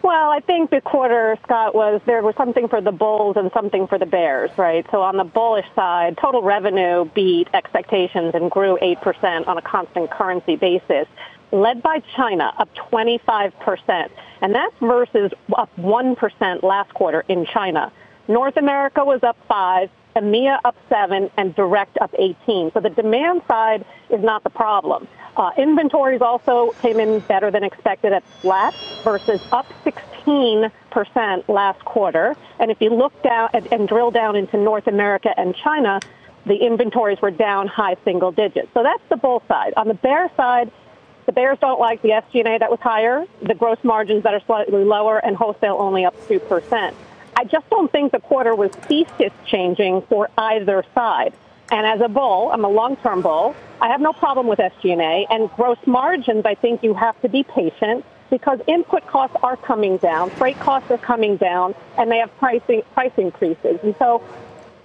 [0.00, 3.88] Well, I think the quarter, Scott, was there was something for the bulls and something
[3.88, 4.86] for the bears, right?
[4.90, 10.10] So on the bullish side, total revenue beat expectations and grew 8% on a constant
[10.10, 11.08] currency basis
[11.54, 14.10] led by China, up 25%.
[14.40, 17.92] And that's versus up 1% last quarter in China.
[18.28, 22.72] North America was up 5, EMEA up 7, and direct up 18.
[22.72, 25.06] So the demand side is not the problem.
[25.36, 30.70] Uh, inventories also came in better than expected at flat versus up 16%
[31.48, 32.36] last quarter.
[32.58, 36.00] And if you look down and, and drill down into North America and China,
[36.46, 38.68] the inventories were down high single digits.
[38.74, 39.72] So that's the bull side.
[39.76, 40.70] On the bear side,
[41.26, 44.84] the Bears don't like the SG&A that was higher, the gross margins that are slightly
[44.84, 46.94] lower, and wholesale only up 2%.
[47.36, 51.32] I just don't think the quarter was thesis changing for either side.
[51.70, 53.56] And as a bull, I'm a long-term bull.
[53.80, 56.44] I have no problem with SG&A and gross margins.
[56.44, 60.90] I think you have to be patient because input costs are coming down, freight costs
[60.90, 63.78] are coming down, and they have pricing price increases.
[63.82, 64.22] And so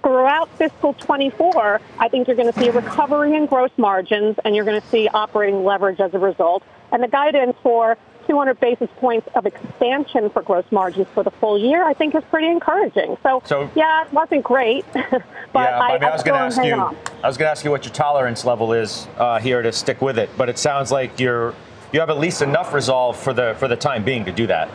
[0.02, 4.54] throughout fiscal 24, I think you're going to see a recovery in gross margins and
[4.54, 6.62] you're going to see operating leverage as a result.
[6.92, 11.58] And the guidance for 200 basis points of expansion for gross margins for the full
[11.58, 13.16] year, I think is pretty encouraging.
[13.22, 15.22] So, so yeah, it wasn't great, but
[15.54, 16.96] yeah, I, I, mean, I was going to ask you, on.
[17.22, 20.00] I was going to ask you what your tolerance level is uh, here to stick
[20.00, 20.30] with it.
[20.36, 21.54] But it sounds like you're
[21.92, 24.70] you have at least enough resolve for the for the time being to do that.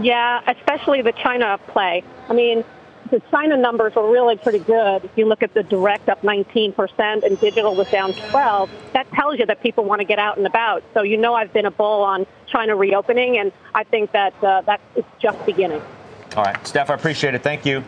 [0.00, 2.02] Yeah, especially the China play.
[2.28, 2.64] I mean,
[3.10, 5.04] the China numbers were really pretty good.
[5.04, 9.38] If you look at the direct up 19% and digital was down 12, that tells
[9.38, 10.82] you that people want to get out and about.
[10.94, 14.62] So you know I've been a bull on China reopening, and I think that uh,
[14.62, 15.82] that is just beginning.
[16.36, 17.42] All right, Steph, I appreciate it.
[17.42, 17.82] Thank you.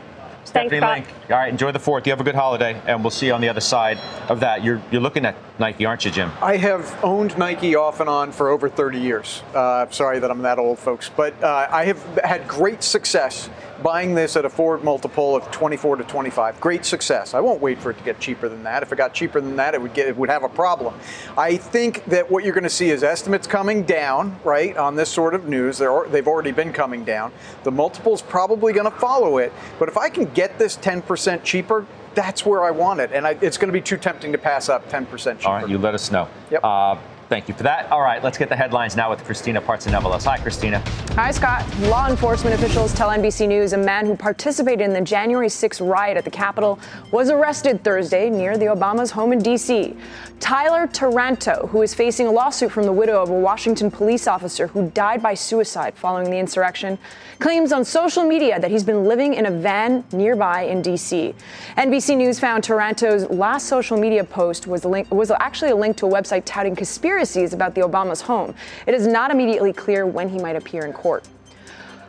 [0.44, 1.30] Stephanie Thanks, Link.
[1.30, 2.06] All right, enjoy the fourth.
[2.06, 3.98] You have a good holiday, and we'll see you on the other side
[4.28, 4.64] of that.
[4.64, 6.30] You're you're looking at Nike, aren't you, Jim?
[6.42, 9.42] I have owned Nike off and on for over 30 years.
[9.54, 13.48] Uh, sorry that I'm that old, folks, but uh, I have had great success
[13.82, 16.60] buying this at a forward multiple of 24 to 25.
[16.60, 17.34] Great success.
[17.34, 18.82] I won't wait for it to get cheaper than that.
[18.82, 20.94] If it got cheaper than that, it would get it would have a problem.
[21.36, 25.08] I think that what you're going to see is estimates coming down, right, on this
[25.08, 25.78] sort of news.
[25.78, 27.32] They're, they've already been coming down.
[27.64, 29.52] The multiple's probably going to follow it.
[29.78, 33.10] But if I can get this 10% cheaper, that's where I want it.
[33.12, 35.48] And I, it's going to be too tempting to pass up 10% cheaper.
[35.48, 36.28] All right, you let us know.
[36.50, 36.64] Yep.
[36.64, 36.96] Uh,
[37.32, 37.90] Thank you for that.
[37.90, 40.26] All right, let's get the headlines now with Christina Partsinevelos.
[40.26, 40.80] Hi, Christina.
[41.12, 41.64] Hi, Scott.
[41.78, 46.18] Law enforcement officials tell NBC News a man who participated in the January 6 riot
[46.18, 46.78] at the Capitol
[47.10, 49.96] was arrested Thursday near the Obama's home in D.C.
[50.40, 54.66] Tyler Taranto, who is facing a lawsuit from the widow of a Washington police officer
[54.66, 56.98] who died by suicide following the insurrection,
[57.38, 61.34] claims on social media that he's been living in a van nearby in D.C.
[61.78, 66.06] NBC News found Taranto's last social media post was, link, was actually a link to
[66.06, 68.52] a website touting conspiracy conspiracies about the Obama's home.
[68.86, 71.28] It is not immediately clear when he might appear in court.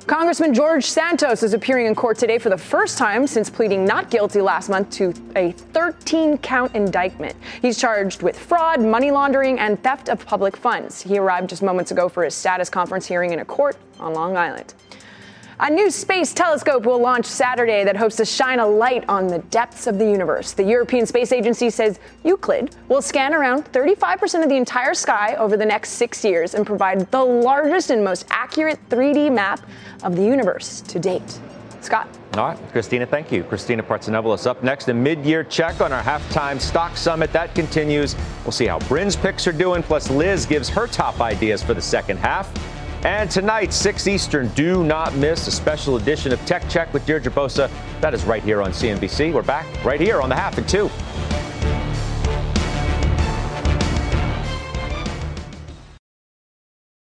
[0.08, 4.10] Congressman George Santos is appearing in court today for the first time since pleading not
[4.10, 7.36] guilty last month to a 13 count indictment.
[7.62, 11.02] He's charged with fraud, money laundering, and theft of public funds.
[11.02, 14.36] He arrived just moments ago for his status conference hearing in a court on Long
[14.36, 14.74] Island.
[15.60, 19.38] A new space telescope will launch Saturday that hopes to shine a light on the
[19.38, 20.54] depths of the universe.
[20.54, 25.56] The European Space Agency says Euclid will scan around 35% of the entire sky over
[25.56, 29.62] the next six years and provide the largest and most accurate 3D map
[30.02, 31.40] of the universe to date.
[31.82, 32.08] Scott.
[32.36, 33.44] All right, Christina, thank you.
[33.44, 34.88] Christina Partsinevelos up next.
[34.88, 37.32] A mid-year check on our halftime stock summit.
[37.32, 38.16] That continues.
[38.44, 41.82] We'll see how Bryn's picks are doing, plus Liz gives her top ideas for the
[41.82, 42.52] second half.
[43.06, 47.32] And tonight, 6 Eastern, do not miss a special edition of Tech Check with Deirdre
[47.32, 47.70] Bosa.
[48.00, 49.34] That is right here on CNBC.
[49.34, 50.90] We're back right here on the half and two.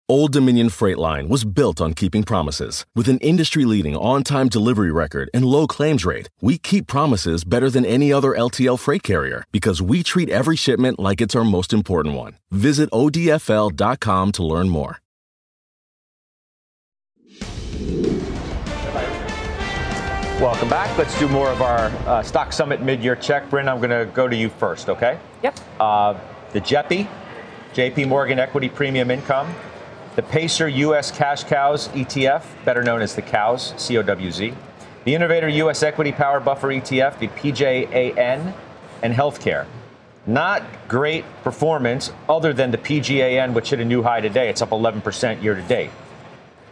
[0.08, 2.86] Old Dominion Freight Line was built on keeping promises.
[2.94, 7.42] With an industry leading on time delivery record and low claims rate, we keep promises
[7.42, 11.42] better than any other LTL freight carrier because we treat every shipment like it's our
[11.42, 12.34] most important one.
[12.52, 14.98] Visit ODFL.com to learn more.
[20.40, 20.98] Welcome back.
[20.98, 23.48] Let's do more of our uh, Stock Summit mid-year check.
[23.48, 25.18] Bryn, I'm going to go to you first, okay?
[25.42, 25.58] Yep.
[25.80, 26.20] Uh,
[26.52, 27.08] the JEPI,
[27.72, 29.54] JP Morgan Equity Premium Income,
[30.14, 31.10] the Pacer U.S.
[31.10, 34.52] Cash Cows ETF, better known as the COWS, C-O-W-Z,
[35.04, 35.82] the Innovator U.S.
[35.82, 38.52] Equity Power Buffer ETF, the PJAN,
[39.02, 39.64] and Healthcare.
[40.26, 44.50] Not great performance other than the PJAN, which hit a new high today.
[44.50, 45.90] It's up 11% year to date.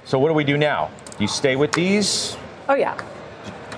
[0.04, 0.90] So what do we do now?
[1.16, 2.36] Do you stay with these?
[2.68, 3.00] Oh, yeah.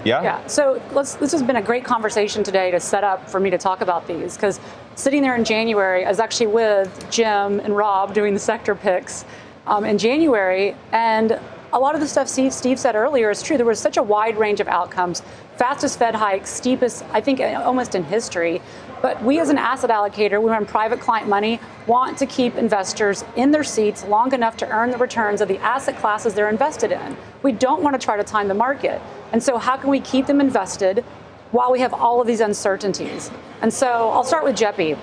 [0.05, 0.23] Yeah.
[0.23, 0.47] Yeah.
[0.47, 0.81] So.
[0.93, 4.07] This has been a great conversation today to set up for me to talk about
[4.07, 4.61] these because
[4.95, 9.25] sitting there in January, I was actually with Jim and Rob doing the sector picks
[9.67, 11.39] um, in January, and
[11.73, 13.57] a lot of the stuff Steve, Steve said earlier is true.
[13.57, 15.23] There was such a wide range of outcomes,
[15.57, 18.63] fastest Fed hike, steepest, I think, almost in history.
[19.07, 23.25] But we, as an asset allocator, we run private client money, want to keep investors
[23.37, 26.91] in their seats long enough to earn the returns of the asset classes they're invested
[26.91, 27.17] in.
[27.45, 29.01] We don't want to try to time the market.
[29.31, 31.05] And so, how can we keep them invested
[31.53, 33.31] while we have all of these uncertainties?
[33.63, 34.99] And so, I'll start with JEPI.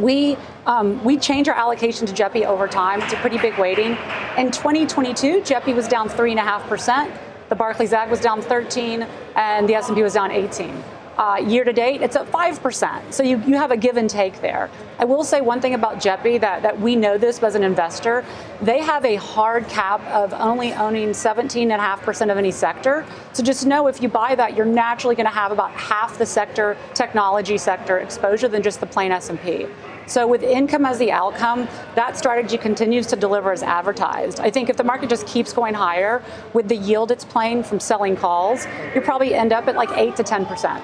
[0.00, 3.00] We um, we change our allocation to JEPI over time.
[3.00, 3.96] It's a pretty big weighting.
[4.36, 7.14] In 2022, JEPI was down three and a half percent.
[7.48, 9.06] The Barclays Agg was down 13,
[9.36, 10.82] and the S&P was down 18.
[11.16, 13.12] Uh, year to date, it's at 5%.
[13.12, 14.68] So you, you have a give and take there.
[14.98, 18.22] I will say one thing about JEPI that, that we know this as an investor.
[18.60, 23.06] They have a hard cap of only owning 17.5% of any sector.
[23.32, 26.26] So just know if you buy that, you're naturally going to have about half the
[26.26, 29.66] sector, technology sector exposure than just the plain S&P.
[30.06, 34.38] So with income as the outcome, that strategy continues to deliver as advertised.
[34.38, 37.80] I think if the market just keeps going higher with the yield it's playing from
[37.80, 40.82] selling calls, you probably end up at like 8 to 10%.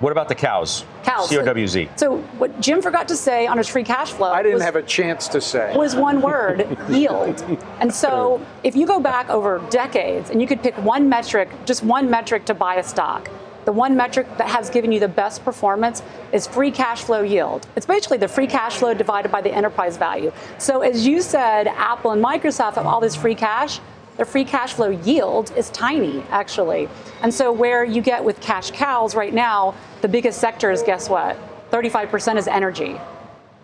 [0.00, 0.84] What about the cows?
[1.04, 1.30] Cows.
[1.30, 1.98] COWZ.
[1.98, 4.30] So what Jim forgot to say on his free cash flow.
[4.30, 5.74] I didn't was, have a chance to say.
[5.74, 7.42] Was one word, yield.
[7.80, 11.82] And so if you go back over decades and you could pick one metric, just
[11.82, 13.30] one metric to buy a stock,
[13.64, 17.66] the one metric that has given you the best performance is free cash flow yield.
[17.74, 20.32] It's basically the free cash flow divided by the enterprise value.
[20.58, 23.80] So as you said, Apple and Microsoft have all this free cash
[24.16, 26.88] their free cash flow yield is tiny, actually.
[27.22, 31.08] And so, where you get with cash cows right now, the biggest sector is guess
[31.08, 31.38] what?
[31.70, 32.96] 35% is energy.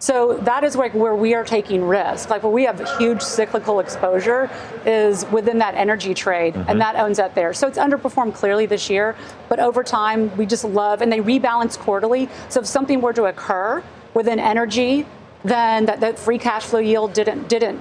[0.03, 2.29] So that is like where we are taking risk.
[2.29, 4.51] Like where we have huge cyclical exposure
[4.85, 6.69] is within that energy trade, mm-hmm.
[6.69, 7.55] and that owns that there.
[7.55, 9.15] So it's underperformed clearly this year,
[9.49, 12.29] but over time we just love, and they rebalance quarterly.
[12.49, 15.07] So if something were to occur within energy,
[15.45, 17.79] then that, that free cash flow yield didn't didn't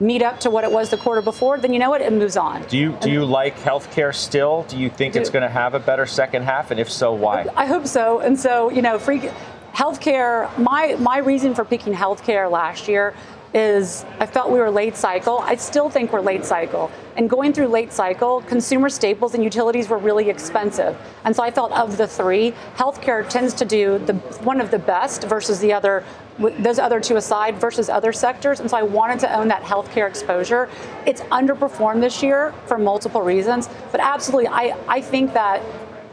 [0.00, 2.00] meet up to what it was the quarter before, then you know what?
[2.00, 2.62] It moves on.
[2.68, 4.64] Do you do you like healthcare still?
[4.68, 6.70] Do you think Do- it's going to have a better second half?
[6.70, 7.46] And if so, why?
[7.56, 8.20] I hope so.
[8.20, 9.30] And so, you know, free
[9.74, 10.56] healthcare.
[10.58, 13.14] My my reason for picking healthcare last year
[13.54, 15.38] is I felt we were late cycle.
[15.38, 16.90] I still think we're late cycle.
[17.16, 20.96] And going through late cycle, consumer staples and utilities were really expensive.
[21.24, 24.78] And so I felt of the three, healthcare tends to do the one of the
[24.78, 26.04] best versus the other
[26.38, 28.60] those other two aside versus other sectors.
[28.60, 30.68] And so I wanted to own that healthcare exposure.
[31.04, 35.60] It's underperformed this year for multiple reasons, but absolutely I, I think that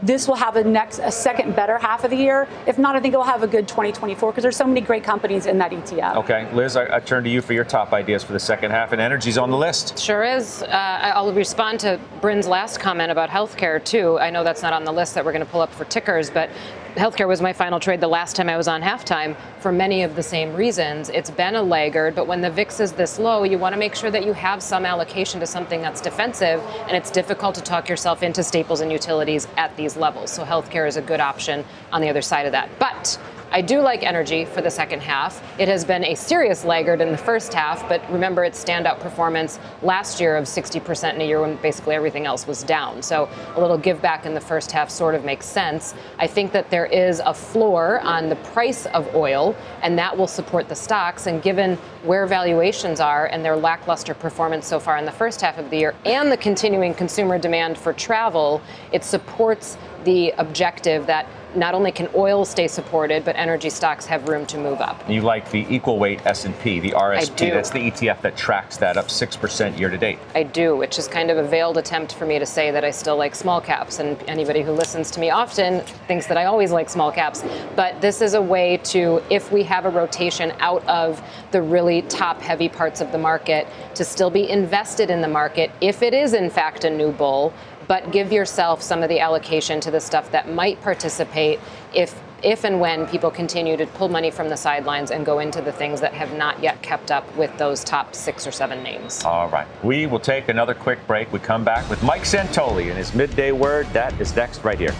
[0.06, 2.48] this will have a next a second better half of the year.
[2.68, 5.04] If not, I think it will have a good 2024 because there's so many great
[5.04, 6.18] companies in that ETF.
[6.18, 8.92] Okay, Liz, I, I turn to you for your top ideas for the second half,
[8.92, 9.98] and energy's on the list.
[9.98, 10.64] Sure is.
[10.64, 10.68] Uh,
[11.16, 14.20] I'll respond to Bryn's last comment about healthcare, too.
[14.20, 16.30] I know that's not on the list that we're going to pull up for tickers,
[16.30, 16.50] but
[16.96, 20.16] healthcare was my final trade the last time I was on halftime for many of
[20.16, 21.10] the same reasons.
[21.10, 23.96] It's been a laggard, but when the VIX is this low, you want to make
[23.96, 27.90] sure that you have some allocation to something that's defensive, and it's difficult to talk
[27.90, 30.32] yourself into staples and utilities at these levels.
[30.32, 32.70] So healthcare is a good option on the other side of that.
[32.80, 33.20] But
[33.56, 35.42] I do like energy for the second half.
[35.58, 39.62] It has been a serious laggard in the first half, but remember its standout performance
[39.82, 43.02] last year of 60% in a year when basically everything else was down.
[43.02, 45.94] So a little give back in the first half sort of makes sense.
[46.20, 50.28] I think that there is a floor on the price of oil, and that will
[50.28, 51.26] support the stocks.
[51.26, 55.58] And given where valuations are and their lackluster performance so far in the first half
[55.58, 61.26] of the year and the continuing consumer demand for travel, it supports the objective that
[61.56, 65.10] not only can oil stay supported, but energy stocks have room to move up.
[65.10, 67.54] You like the equal weight S&P, the RSP.
[67.54, 70.20] That's the ETF that tracks that up 6% year to date.
[70.34, 72.92] I do, which is kind of a veiled attempt for me to say that I
[72.92, 74.00] still like small caps.
[74.00, 77.44] And anybody who listens to me often thinks that I always like small caps.
[77.76, 82.02] But this is a way to, if we have a rotation out of the really
[82.04, 86.14] top heavy parts of the market, to still be invested in the market if it
[86.14, 87.54] is, in fact, a new bull.
[87.88, 91.60] But give yourself some of the allocation to the stuff that might participate
[91.94, 95.62] if if and when people continue to pull money from the sidelines and go into
[95.62, 99.24] the things that have not yet kept up with those top six or seven names.
[99.24, 99.68] All right.
[99.84, 101.32] We will take another quick break.
[101.34, 103.88] We come back with Mike Santoli and his midday word.
[103.94, 104.94] That is next right here.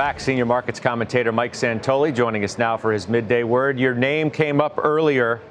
[0.00, 0.18] Back.
[0.18, 3.78] Senior markets commentator Mike Santoli joining us now for his midday word.
[3.78, 5.42] Your name came up earlier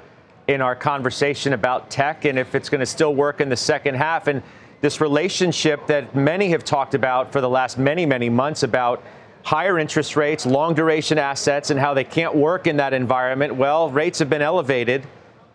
[0.48, 3.94] in our conversation about tech and if it's going to still work in the second
[3.94, 4.26] half.
[4.26, 4.42] And
[4.80, 9.04] this relationship that many have talked about for the last many, many months about
[9.44, 13.54] higher interest rates, long duration assets, and how they can't work in that environment.
[13.54, 15.06] Well, rates have been elevated.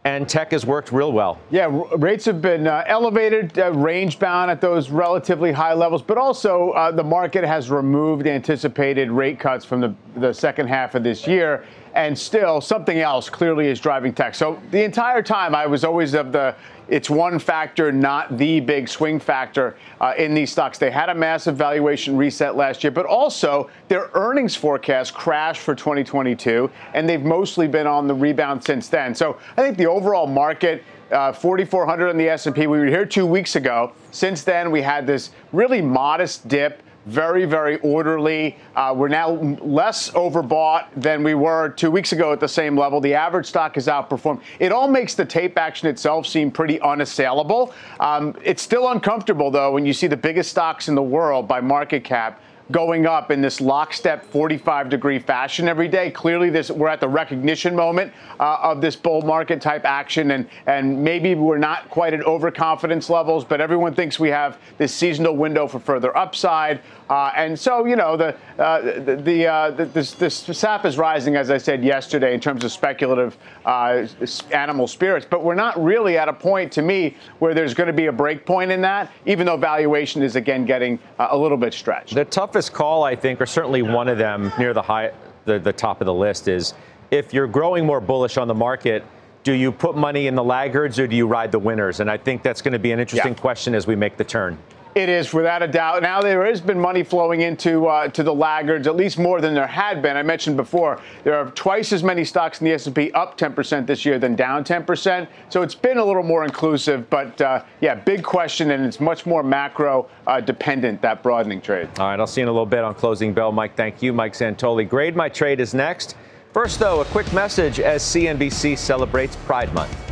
[0.05, 1.39] And tech has worked real well.
[1.49, 6.19] Yeah, rates have been uh, elevated, uh, range bound at those relatively high levels, but
[6.19, 11.03] also uh, the market has removed anticipated rate cuts from the, the second half of
[11.03, 11.65] this year.
[11.95, 14.35] And still, something else clearly is driving tech.
[14.35, 16.55] So the entire time, I was always of the
[16.87, 20.77] it's one factor, not the big swing factor uh, in these stocks.
[20.77, 25.73] They had a massive valuation reset last year, but also their earnings forecast crashed for
[25.73, 29.15] 2022, and they've mostly been on the rebound since then.
[29.15, 30.83] So I think the overall market.
[31.11, 32.65] Uh, 4,400 on the S&P.
[32.65, 33.93] We were here two weeks ago.
[34.09, 38.57] Since then, we had this really modest dip very, very orderly.
[38.75, 39.31] Uh, we're now
[39.61, 42.99] less overbought than we were two weeks ago at the same level.
[42.99, 44.41] The average stock has outperformed.
[44.59, 47.73] It all makes the tape action itself seem pretty unassailable.
[47.99, 51.61] Um, it's still uncomfortable, though, when you see the biggest stocks in the world by
[51.61, 52.41] market cap
[52.71, 56.11] going up in this lockstep 45 degree fashion every day.
[56.11, 60.47] Clearly, this we're at the recognition moment uh, of this bull market type action, and
[60.65, 65.35] and maybe we're not quite at overconfidence levels, but everyone thinks we have this seasonal
[65.35, 66.81] window for further upside.
[67.09, 70.97] Uh, and so, you know, the uh, the the, uh, the this, this sap is
[70.97, 74.07] rising, as I said yesterday, in terms of speculative uh,
[74.51, 75.25] animal spirits.
[75.29, 78.11] But we're not really at a point, to me, where there's going to be a
[78.11, 82.15] break point in that, even though valuation is again getting uh, a little bit stretched.
[82.15, 85.11] The toughest call, I think, or certainly one of them near the high,
[85.43, 86.73] the, the top of the list, is
[87.11, 89.03] if you're growing more bullish on the market.
[89.43, 91.99] Do you put money in the laggards or do you ride the winners?
[91.99, 93.39] And I think that's going to be an interesting Yeah.
[93.39, 94.57] question as we make the turn.
[94.95, 96.03] It is without a doubt.
[96.03, 99.53] Now there has been money flowing into uh, to the laggards, at least more than
[99.53, 100.15] there had been.
[100.15, 104.05] I mentioned before there are twice as many stocks in the S&P up 10% this
[104.05, 105.27] year than down 10%.
[105.49, 109.25] So it's been a little more inclusive, but uh, yeah, big question, and it's much
[109.25, 111.89] more macro uh, dependent that broadening trade.
[111.99, 113.51] All right, I'll see you in a little bit on closing bell.
[113.51, 114.13] Mike, thank you.
[114.13, 114.87] Mike Santoli.
[114.87, 116.15] Grade My Trade is next.
[116.53, 120.04] First, though, a quick message as CNBC celebrates Pride Month.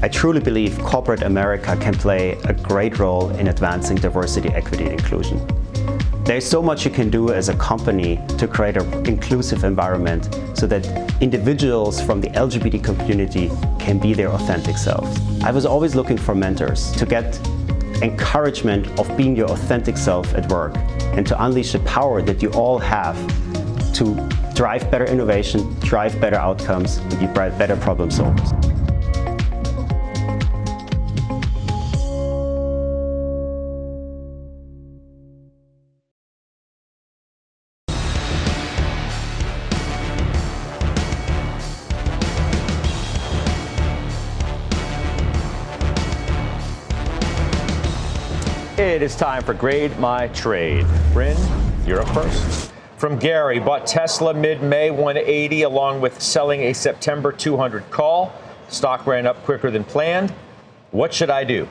[0.00, 4.92] I truly believe corporate America can play a great role in advancing diversity, equity, and
[4.92, 5.44] inclusion.
[6.22, 10.68] There's so much you can do as a company to create an inclusive environment so
[10.68, 10.86] that
[11.20, 15.18] individuals from the LGBT community can be their authentic selves.
[15.42, 17.36] I was always looking for mentors to get
[18.00, 20.76] encouragement of being your authentic self at work
[21.16, 23.16] and to unleash the power that you all have
[23.94, 24.14] to
[24.54, 28.77] drive better innovation, drive better outcomes, and be better problem solvers.
[48.98, 50.84] It is time for Grade My Trade.
[51.12, 51.36] Bryn,
[51.86, 52.72] you're up first.
[52.96, 58.32] From Gary, bought Tesla mid May 180 along with selling a September 200 call.
[58.66, 60.34] Stock ran up quicker than planned.
[60.90, 61.68] What should I do?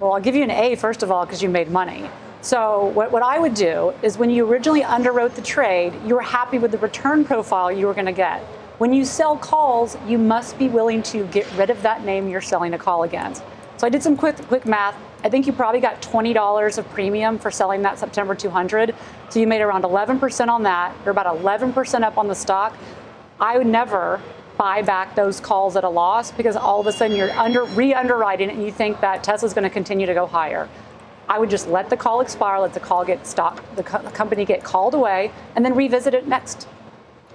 [0.00, 2.10] Well, I'll give you an A, first of all, because you made money.
[2.42, 6.20] So, what, what I would do is when you originally underwrote the trade, you were
[6.20, 8.42] happy with the return profile you were going to get.
[8.76, 12.42] When you sell calls, you must be willing to get rid of that name you're
[12.42, 13.42] selling a call against.
[13.82, 14.94] So I did some quick quick math.
[15.24, 18.94] I think you probably got $20 of premium for selling that September 200.
[19.28, 20.94] So you made around 11% on that.
[21.04, 22.78] You're about 11% up on the stock.
[23.40, 24.20] I would never
[24.56, 28.50] buy back those calls at a loss because all of a sudden you're under re-underwriting
[28.50, 30.68] it and you think that Tesla's going to continue to go higher.
[31.28, 34.12] I would just let the call expire, let the call get stopped, the, co- the
[34.12, 36.68] company get called away, and then revisit it next.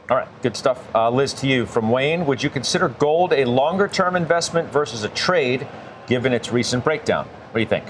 [0.09, 0.87] All right, good stuff.
[0.95, 5.03] Uh, Liz, to you from Wayne, would you consider gold a longer term investment versus
[5.03, 5.67] a trade
[6.07, 7.25] given its recent breakdown?
[7.25, 7.85] What do you think?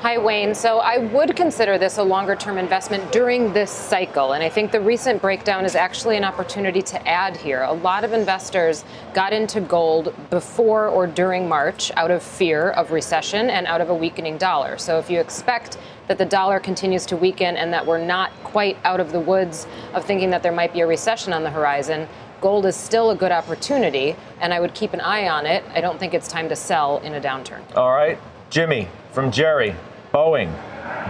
[0.00, 0.54] Hi, Wayne.
[0.54, 4.34] So I would consider this a longer term investment during this cycle.
[4.34, 7.64] And I think the recent breakdown is actually an opportunity to add here.
[7.64, 12.92] A lot of investors got into gold before or during March out of fear of
[12.92, 14.78] recession and out of a weakening dollar.
[14.78, 18.78] So if you expect that the dollar continues to weaken and that we're not quite
[18.84, 22.06] out of the woods of thinking that there might be a recession on the horizon,
[22.40, 25.64] gold is still a good opportunity, and I would keep an eye on it.
[25.74, 27.62] I don't think it's time to sell in a downturn.
[27.76, 28.18] All right,
[28.50, 29.74] Jimmy from Jerry,
[30.12, 30.52] Boeing,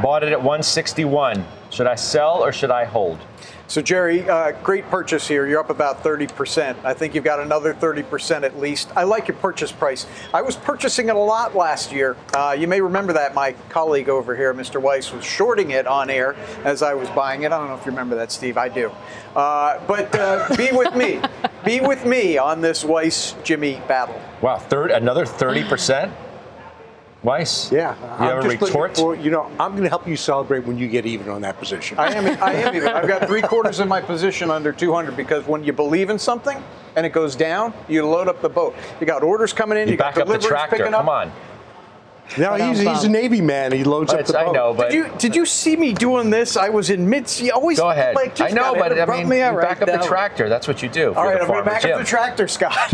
[0.02, 1.44] bought it at 161.
[1.70, 3.18] Should I sell or should I hold?
[3.68, 5.46] So, Jerry, uh, great purchase here.
[5.46, 6.82] You're up about 30%.
[6.84, 8.88] I think you've got another 30% at least.
[8.96, 10.06] I like your purchase price.
[10.32, 12.16] I was purchasing it a lot last year.
[12.32, 14.80] Uh, you may remember that my colleague over here, Mr.
[14.80, 17.52] Weiss, was shorting it on air as I was buying it.
[17.52, 18.56] I don't know if you remember that, Steve.
[18.56, 18.90] I do.
[19.36, 21.20] Uh, but uh, be with me.
[21.64, 24.18] Be with me on this Weiss Jimmy battle.
[24.40, 26.10] Wow, third, another 30%?
[27.28, 27.70] Weiss?
[27.70, 27.94] Yeah.
[27.94, 28.96] You I'm have a just looking retort?
[28.96, 31.58] For, you know, I'm going to help you celebrate when you get even on that
[31.58, 31.98] position.
[31.98, 32.42] I am.
[32.42, 32.88] I am even.
[32.88, 36.62] I've got three quarters of my position under 200 because when you believe in something
[36.96, 38.74] and it goes down, you load up the boat.
[38.98, 39.88] You got orders coming in.
[39.88, 40.76] You, You, back got up the tractor.
[40.76, 41.00] picking up.
[41.00, 41.32] Come on.
[42.36, 43.72] No, he's, he's a Navy man.
[43.72, 44.48] He loads up the boat.
[44.48, 46.56] I know, but Did you did you see me doing this?
[46.58, 47.30] I was in mid.
[47.40, 48.14] You always go ahead.
[48.14, 49.38] Like, just I know, but I interrupt mean, me.
[49.38, 50.48] you All right, back up the tractor.
[50.48, 51.12] That's what you do.
[51.12, 51.92] if All you're right, the I'm going to back Jim.
[51.92, 52.92] up the tractor, Scott.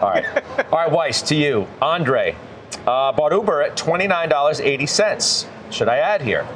[0.00, 0.24] All right.
[0.72, 1.68] All right, Weiss, to you.
[1.80, 2.34] Andre,
[2.90, 5.46] uh, bought Uber at $29.80.
[5.72, 6.46] Should I add here?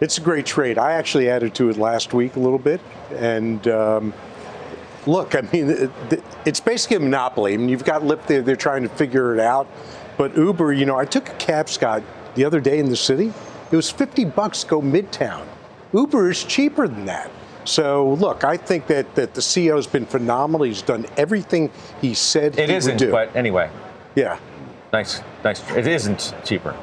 [0.00, 0.78] It's a great trade.
[0.78, 2.80] I actually added to it last week a little bit,
[3.14, 4.14] and um,
[5.06, 7.54] look, I mean, it, it's basically a monopoly.
[7.54, 9.66] I mean, you've got Lyft there; they're trying to figure it out.
[10.16, 12.02] But Uber, you know, I took a cab, Scott,
[12.34, 13.32] the other day in the city.
[13.70, 15.46] It was 50 bucks to go midtown.
[15.92, 17.30] Uber is cheaper than that.
[17.64, 20.66] So look, I think that, that the CEO's been phenomenal.
[20.66, 21.70] He's done everything
[22.00, 23.10] he said It he isn't, would do.
[23.12, 23.70] but anyway.
[24.16, 24.38] yeah.
[24.92, 25.68] Nice, nice.
[25.70, 26.76] It isn't cheaper.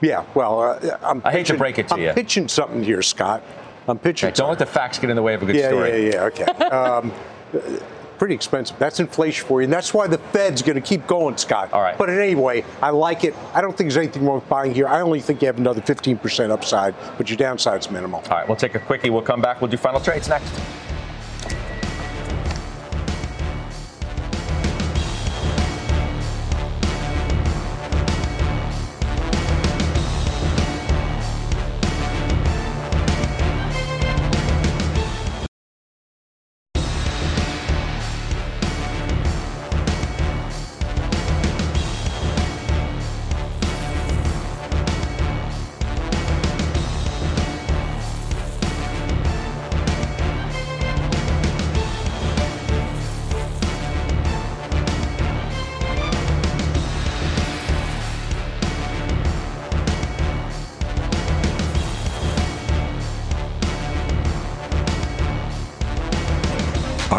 [0.00, 2.02] Yeah, well, uh, I'm I hate to break it to you.
[2.02, 2.14] I'm you.
[2.14, 3.42] pitching something here, Scott.
[3.86, 4.32] I'm pitching.
[4.32, 6.06] Don't let the facts get in the way of a good yeah, story.
[6.06, 6.44] Yeah, yeah, okay.
[6.66, 7.12] um,
[8.18, 8.78] pretty expensive.
[8.78, 11.72] That's inflation for you, and that's why the Fed's going to keep going, Scott.
[11.72, 11.96] All right.
[11.98, 13.34] But anyway, I like it.
[13.54, 14.86] I don't think there's anything wrong with buying here.
[14.86, 18.20] I only think you have another 15% upside, but your downside's minimal.
[18.20, 19.10] All right, we'll take a quickie.
[19.10, 19.60] We'll come back.
[19.60, 20.52] We'll do final trades next.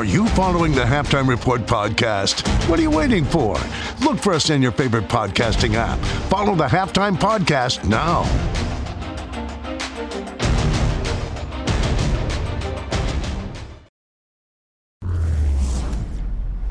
[0.01, 2.41] Are you following the Halftime Report podcast?
[2.67, 3.55] What are you waiting for?
[4.03, 5.99] Look for us in your favorite podcasting app.
[6.27, 8.21] Follow the Halftime Podcast now.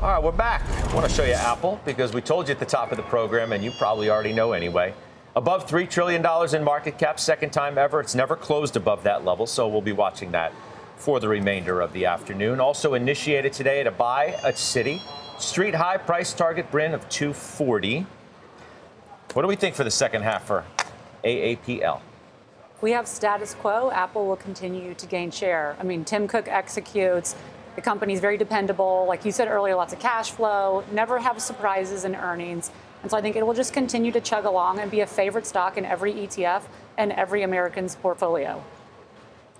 [0.01, 0.69] All right, we're back.
[0.69, 3.03] I want to show you Apple because we told you at the top of the
[3.03, 4.93] program, and you probably already know anyway.
[5.37, 6.21] Above $3 trillion
[6.53, 8.01] in market cap, second time ever.
[8.01, 10.51] It's never closed above that level, so we'll be watching that
[11.01, 12.59] for the remainder of the afternoon.
[12.59, 15.01] Also initiated today to buy at Citi.
[15.39, 18.05] Street high price target Bryn of 240.
[19.33, 20.63] What do we think for the second half for
[21.23, 22.01] AAPL?
[22.81, 23.89] We have status quo.
[23.89, 25.75] Apple will continue to gain share.
[25.79, 27.35] I mean, Tim Cook executes.
[27.75, 29.05] The company's very dependable.
[29.07, 32.69] Like you said earlier, lots of cash flow, never have surprises in earnings.
[33.01, 35.47] And so I think it will just continue to chug along and be a favorite
[35.47, 36.61] stock in every ETF
[36.99, 38.63] and every American's portfolio.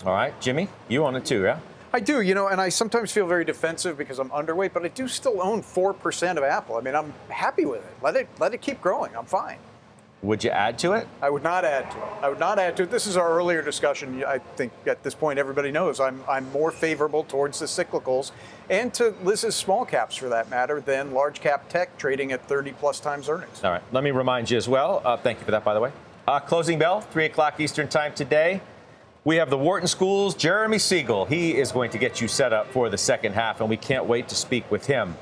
[0.05, 1.59] All right, Jimmy, you own it too, yeah?
[1.93, 4.87] I do, you know, and I sometimes feel very defensive because I'm underweight, but I
[4.87, 6.77] do still own 4% of Apple.
[6.77, 7.93] I mean, I'm happy with it.
[8.01, 9.15] Let it let it keep growing.
[9.15, 9.57] I'm fine.
[10.23, 11.07] Would you add to it?
[11.21, 12.03] I would not add to it.
[12.21, 12.91] I would not add to it.
[12.91, 14.23] This is our earlier discussion.
[14.23, 18.31] I think at this point everybody knows I'm I'm more favorable towards the cyclicals
[18.69, 22.71] and to Liz's small caps for that matter than large cap tech trading at 30
[22.73, 23.63] plus times earnings.
[23.63, 23.83] All right.
[23.91, 25.01] Let me remind you as well.
[25.03, 25.91] Uh, thank you for that, by the way.
[26.27, 28.61] Uh, closing bell, 3 o'clock Eastern Time today.
[29.23, 31.25] We have the Wharton Schools, Jeremy Siegel.
[31.25, 34.05] He is going to get you set up for the second half, and we can't
[34.05, 35.15] wait to speak with him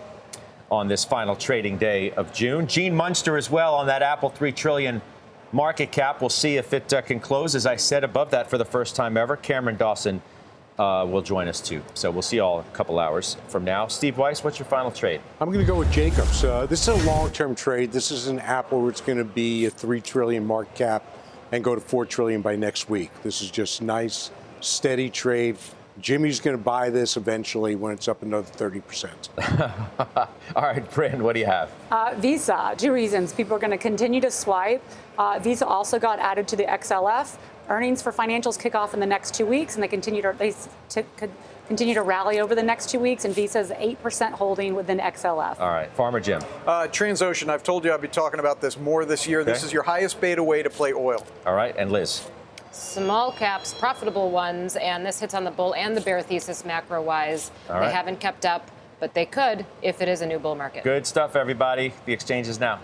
[0.72, 2.66] on this final trading day of June.
[2.66, 5.02] Gene Munster as well on that Apple 3 trillion
[5.52, 6.22] market cap.
[6.22, 8.96] We'll see if it uh, can close, as I said, above that for the first
[8.96, 9.36] time ever.
[9.36, 10.22] Cameron Dawson
[10.78, 11.82] uh, will join us too.
[11.94, 13.88] So we'll see you all a couple hours from now.
[13.88, 15.20] Steve Weiss, what's your final trade?
[15.42, 16.42] I'm going to go with Jacobs.
[16.46, 17.92] Uh, this is a long-term trade.
[17.92, 21.19] This is an Apple where it's going to be a three trillion market cap
[21.52, 23.12] and go to four trillion by next week.
[23.24, 24.32] This is just nice,
[24.62, 25.58] steady trade.
[26.00, 29.78] Jimmy's going to buy this eventually when it's up another 30%.
[30.56, 31.70] All right, Bryn, what do you have?
[31.92, 33.34] Uh, Visa, two reasons.
[33.34, 34.82] People are going to continue to swipe.
[35.18, 37.38] Uh, Visa also got added to the XLF.
[37.68, 40.54] Earnings for financials kick off in the next two weeks, and they continue to they
[40.88, 41.04] t-
[41.70, 43.24] continue to rally over the next two weeks.
[43.24, 45.58] And Visa's 8% holding within XLF.
[45.60, 46.42] All right, Farmer Jim.
[46.68, 49.42] Uh, Transocean, I've told you I'll be talking about this more this year.
[49.42, 49.54] Okay.
[49.54, 51.26] This is your highest beta way to play oil.
[51.46, 52.28] All right, and Liz
[52.72, 57.02] small caps, profitable ones, and this hits on the bull and the bear thesis macro
[57.02, 57.52] wise.
[57.68, 57.88] Right.
[57.88, 60.84] They haven't kept up, but they could if it is a new bull market.
[60.84, 61.94] Good stuff, everybody.
[62.06, 62.80] The exchanges now.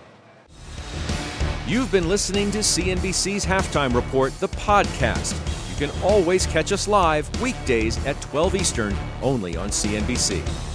[1.68, 5.55] You've been listening to CNBC's Halftime Report, the podcast.
[5.78, 10.75] You can always catch us live weekdays at 12 Eastern, only on CNBC.